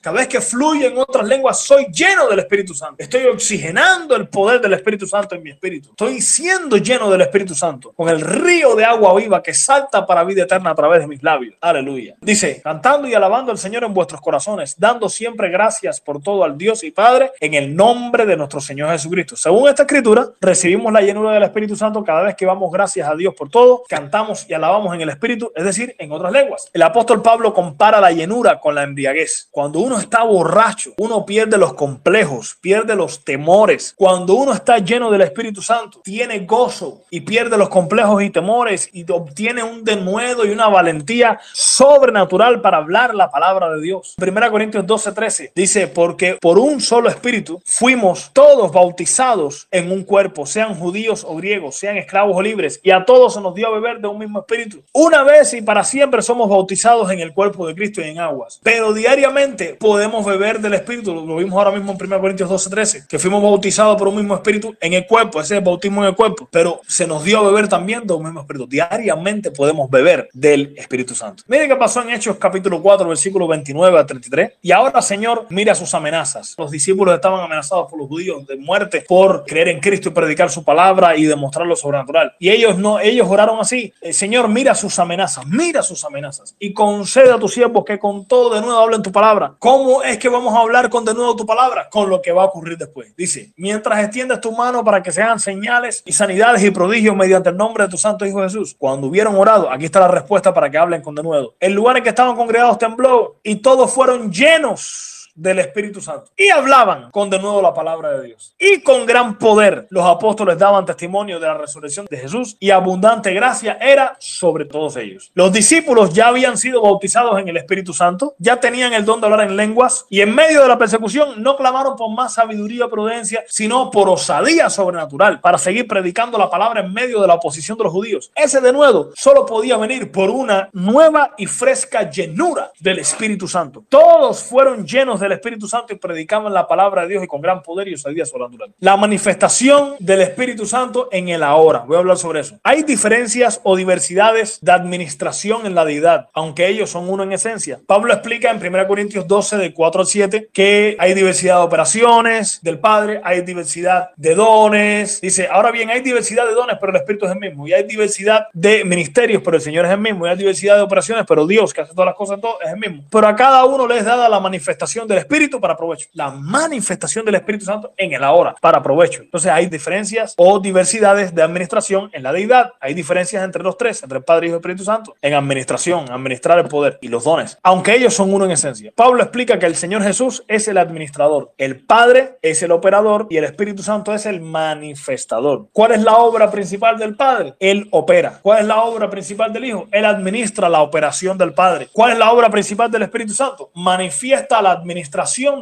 [0.00, 2.96] Cada vez que fluye en otras lenguas, soy lleno del Espíritu Santo.
[2.98, 5.90] Estoy oxigenando el poder del Espíritu Santo en mi espíritu.
[5.90, 10.24] Estoy siendo lleno del Espíritu Santo con el río de agua viva que salta para
[10.24, 11.54] vida eterna a través de mis labios.
[11.60, 12.16] Aleluya.
[12.20, 16.56] Dice, cantando y alabando al Señor en vuestros corazones, dando siempre gracias por todo al
[16.56, 19.36] Dios y Padre en el nombre de nuestro Señor Jesucristo.
[19.36, 23.14] Según esta escritura, recibimos la llenura del Espíritu Santo cada vez que vamos gracias a
[23.14, 26.70] Dios por todo, cantamos y alabamos en el Espíritu, es decir, en otras lenguas.
[26.72, 29.48] El apóstol Pablo compara la llenura con la embriaguez.
[29.50, 33.94] Cuando uno está borracho, uno pierde los complejos, pierde los temores.
[33.96, 38.90] Cuando uno está lleno del Espíritu Santo, tiene gozo y pierde los complejos y temores
[38.92, 44.14] y obtiene un denuedo y una valentía sobrenatural para hablar la palabra de Dios.
[44.18, 50.02] 1 Corintios 12, 13 dice, porque por un solo espíritu fuimos todos bautizados en un
[50.02, 53.68] cuerpo, sean judíos o griegos, sean esclavos o libres, y a todos se nos dio
[53.68, 54.82] a beber de un mismo espíritu.
[54.92, 58.58] Una vez y para siempre somos bautizados en el cuerpo de Cristo y en aguas,
[58.64, 61.14] pero diariamente podemos beber del espíritu.
[61.14, 64.34] Lo vimos ahora mismo en 1 Corintios 12, 13, que fuimos bautizados por un mismo
[64.34, 67.42] espíritu en el cuerpo, ese es bautismo en el cuerpo, pero se nos dio a
[67.44, 68.66] beber también de un mismo espíritu.
[68.66, 71.44] Diariamente podemos beber del Espíritu Santo.
[71.46, 74.54] Miren qué pasó en Hechos capítulo 4, versículo 29 a 33.
[74.62, 76.54] Y ahora, Señor, mira sus amenazas.
[76.56, 80.48] Los discípulos estaban amenazados por los judíos de muerte por creer en Cristo y predicar
[80.48, 82.34] su palabra y demostrar lo sobrenatural.
[82.38, 83.92] Y ellos no, ellos oraron así.
[84.00, 88.26] Eh, Señor, mira sus amenazas, mira sus amenazas y concede a tus siervos que con
[88.26, 89.52] todo de nuevo hablen tu palabra.
[89.58, 91.90] ¿Cómo es que vamos a hablar con de nuevo tu palabra?
[91.90, 93.14] Con lo que va a ocurrir después.
[93.14, 97.56] Dice, mientras extiendes tu mano para que sean señales y sanidades y prodigios mediante el
[97.58, 98.74] nombre de tu santo Hijo Jesús.
[98.78, 101.52] Cuando hubieron orado, aquí está la respuesta para que hablen con de nuevo.
[101.60, 105.01] El lugar en que estaban congregados tembló y todos fueron llenos
[105.34, 108.54] del Espíritu Santo y hablaban con de nuevo la palabra de Dios.
[108.58, 113.32] Y con gran poder los apóstoles daban testimonio de la resurrección de Jesús y abundante
[113.32, 115.30] gracia era sobre todos ellos.
[115.34, 119.26] Los discípulos ya habían sido bautizados en el Espíritu Santo, ya tenían el don de
[119.26, 122.90] hablar en lenguas y en medio de la persecución no clamaron por más sabiduría o
[122.90, 127.78] prudencia, sino por osadía sobrenatural para seguir predicando la palabra en medio de la oposición
[127.78, 128.30] de los judíos.
[128.34, 133.84] Ese de nuevo solo podía venir por una nueva y fresca llenura del Espíritu Santo.
[133.88, 137.62] Todos fueron llenos del Espíritu Santo y predicaban la palabra de Dios y con gran
[137.62, 138.72] poder y osadía sobrenatural.
[138.80, 141.80] La manifestación del Espíritu Santo en el ahora.
[141.80, 142.58] Voy a hablar sobre eso.
[142.62, 147.80] Hay diferencias o diversidades de administración en la deidad, aunque ellos son uno en esencia.
[147.86, 152.60] Pablo explica en 1 Corintios 12, de 4 al 7, que hay diversidad de operaciones
[152.62, 155.20] del Padre, hay diversidad de dones.
[155.20, 157.66] Dice, ahora bien, hay diversidad de dones, pero el Espíritu es el mismo.
[157.66, 160.26] Y hay diversidad de ministerios, pero el Señor es el mismo.
[160.26, 162.78] Y hay diversidad de operaciones, pero Dios, que hace todas las cosas todo, es el
[162.78, 163.04] mismo.
[163.10, 166.08] Pero a cada uno les dada la manifestación del Espíritu para provecho.
[166.12, 169.22] La manifestación del Espíritu Santo en el ahora para provecho.
[169.22, 172.72] Entonces hay diferencias o diversidades de administración en la deidad.
[172.80, 176.58] Hay diferencias entre los tres, entre el Padre, y el Espíritu Santo, en administración, administrar
[176.58, 178.92] el poder y los dones, aunque ellos son uno en esencia.
[178.94, 183.36] Pablo explica que el Señor Jesús es el administrador, el Padre es el operador y
[183.36, 185.68] el Espíritu Santo es el manifestador.
[185.72, 187.54] ¿Cuál es la obra principal del Padre?
[187.60, 188.40] Él opera.
[188.42, 189.88] ¿Cuál es la obra principal del Hijo?
[189.90, 191.88] Él administra la operación del Padre.
[191.92, 193.70] ¿Cuál es la obra principal del Espíritu Santo?
[193.74, 195.01] Manifiesta la administración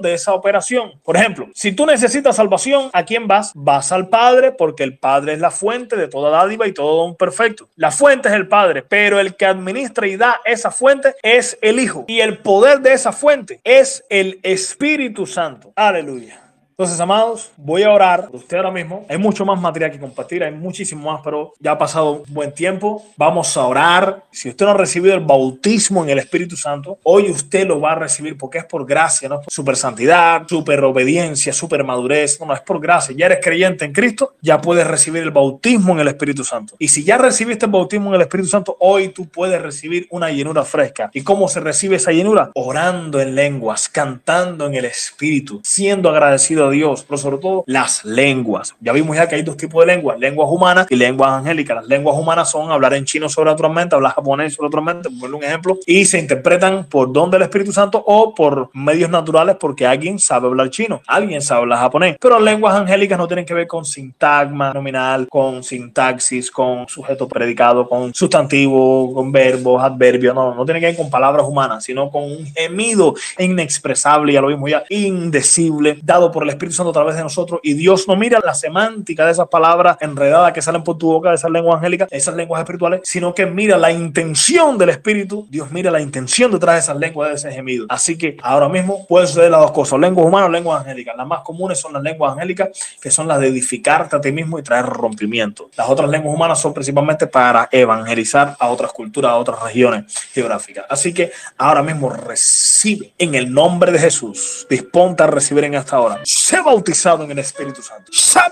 [0.02, 0.92] de esa operación.
[1.02, 3.52] Por ejemplo, si tú necesitas salvación, ¿a quién vas?
[3.54, 7.16] Vas al Padre porque el Padre es la fuente de toda dádiva y todo don
[7.16, 7.68] perfecto.
[7.76, 11.80] La fuente es el Padre, pero el que administra y da esa fuente es el
[11.80, 12.04] Hijo.
[12.08, 15.72] Y el poder de esa fuente es el Espíritu Santo.
[15.76, 16.49] Aleluya.
[16.80, 19.04] Entonces, amados, voy a orar por usted ahora mismo.
[19.06, 22.54] Hay mucho más material que compartir, hay muchísimo más, pero ya ha pasado un buen
[22.54, 23.04] tiempo.
[23.18, 24.24] Vamos a orar.
[24.30, 27.92] Si usted no ha recibido el bautismo en el Espíritu Santo, hoy usted lo va
[27.92, 32.40] a recibir porque es por gracia, no es por super santidad, super obediencia, super madurez.
[32.40, 33.14] No, no, es por gracia.
[33.14, 36.76] Ya eres creyente en Cristo, ya puedes recibir el bautismo en el Espíritu Santo.
[36.78, 40.30] Y si ya recibiste el bautismo en el Espíritu Santo, hoy tú puedes recibir una
[40.30, 41.10] llenura fresca.
[41.12, 42.50] ¿Y cómo se recibe esa llenura?
[42.54, 48.74] Orando en lenguas, cantando en el Espíritu, siendo agradecido Dios, pero sobre todo las lenguas.
[48.80, 51.76] Ya vimos ya que hay dos tipos de lenguas, lenguas humanas y lenguas angélicas.
[51.76, 56.04] Las lenguas humanas son hablar en chino sobrenaturalmente, hablar japonés sobrenaturalmente, por un ejemplo, y
[56.04, 60.70] se interpretan por don del Espíritu Santo o por medios naturales porque alguien sabe hablar
[60.70, 62.16] chino, alguien sabe hablar japonés.
[62.20, 67.28] Pero las lenguas angélicas no tienen que ver con sintagma nominal, con sintaxis, con sujeto
[67.28, 72.10] predicado, con sustantivo, con verbos, adverbios, no, no tiene que ver con palabras humanas, sino
[72.10, 76.92] con un gemido inexpresable, ya lo vimos ya, indecible, dado por el Espíritu Santo a
[76.92, 80.84] través de nosotros y Dios no mira la semántica de esas palabras enredadas que salen
[80.84, 84.76] por tu boca, de esas lenguas angélicas, esas lenguas espirituales, sino que mira la intención
[84.76, 85.46] del Espíritu.
[85.48, 87.86] Dios mira la intención detrás de esas lenguas, de ese gemido.
[87.88, 91.16] Así que ahora mismo pueden suceder las dos cosas, lenguas humanas lenguas angélicas.
[91.16, 92.68] Las más comunes son las lenguas angélicas,
[93.00, 95.70] que son las de edificarte a ti mismo y traer rompimiento.
[95.76, 100.84] Las otras lenguas humanas son principalmente para evangelizar a otras culturas, a otras regiones geográficas.
[100.88, 104.66] Así que ahora mismo recibe en el nombre de Jesús.
[104.68, 106.20] Disponta a recibir en esta hora
[106.50, 108.10] sé bautizado en el Espíritu Santo.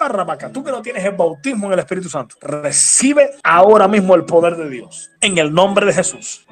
[0.09, 4.25] Rabaca, tú que no tienes el bautismo en el Espíritu Santo, recibe ahora mismo el
[4.25, 5.11] poder de Dios.
[5.21, 6.45] En el nombre de Jesús.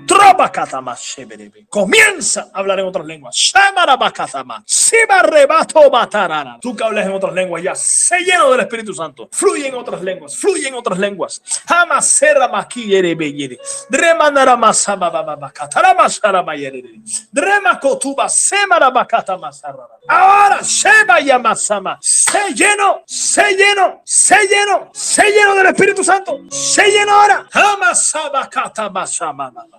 [1.68, 3.36] Comienza a hablar en otras lenguas.
[6.60, 9.28] Tú que hablas en otras lenguas ya, se lleno del Espíritu Santo.
[9.32, 11.40] Fluye en otras lenguas, fluye en otras lenguas.
[20.08, 20.62] Ahora,
[22.00, 27.46] se lleno, se lleno, se lleno, se lleno del Espíritu Santo, se lleno ahora.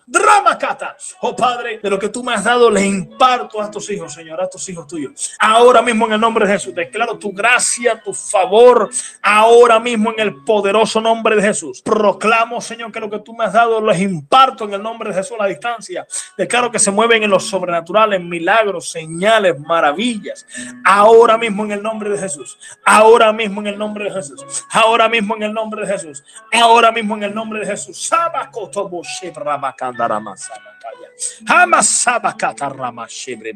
[0.06, 0.96] Dramakata.
[1.22, 4.40] Oh Padre, de lo que tú me has dado, le imparto a estos hijos, Señor,
[4.40, 5.34] a estos hijos tuyos.
[5.40, 8.90] Ahora mismo en el nombre de Jesús, declaro tu gracia, tu favor,
[9.22, 11.82] ahora mismo en el poderoso nombre de Jesús.
[11.82, 15.16] Proclamo, Señor, que lo que tú me has dado, les imparto en el nombre de
[15.16, 16.08] Jesús a la distancia.
[16.38, 20.46] Declaro que se mueven en lo sobrenatural, en milagros, señales, maravillas.
[20.86, 22.58] Ahora mismo en el nombre de Jesús.
[22.86, 24.66] Ahora mismo en el nombre de Jesús.
[24.72, 26.24] Ahora mismo en el nombre de Jesús.
[26.52, 28.08] Ahora mismo en el nombre de Jesús.
[28.68, 31.10] otobo shebra bakanda ramasabataya.
[31.48, 33.54] Hama sabakata rama shebre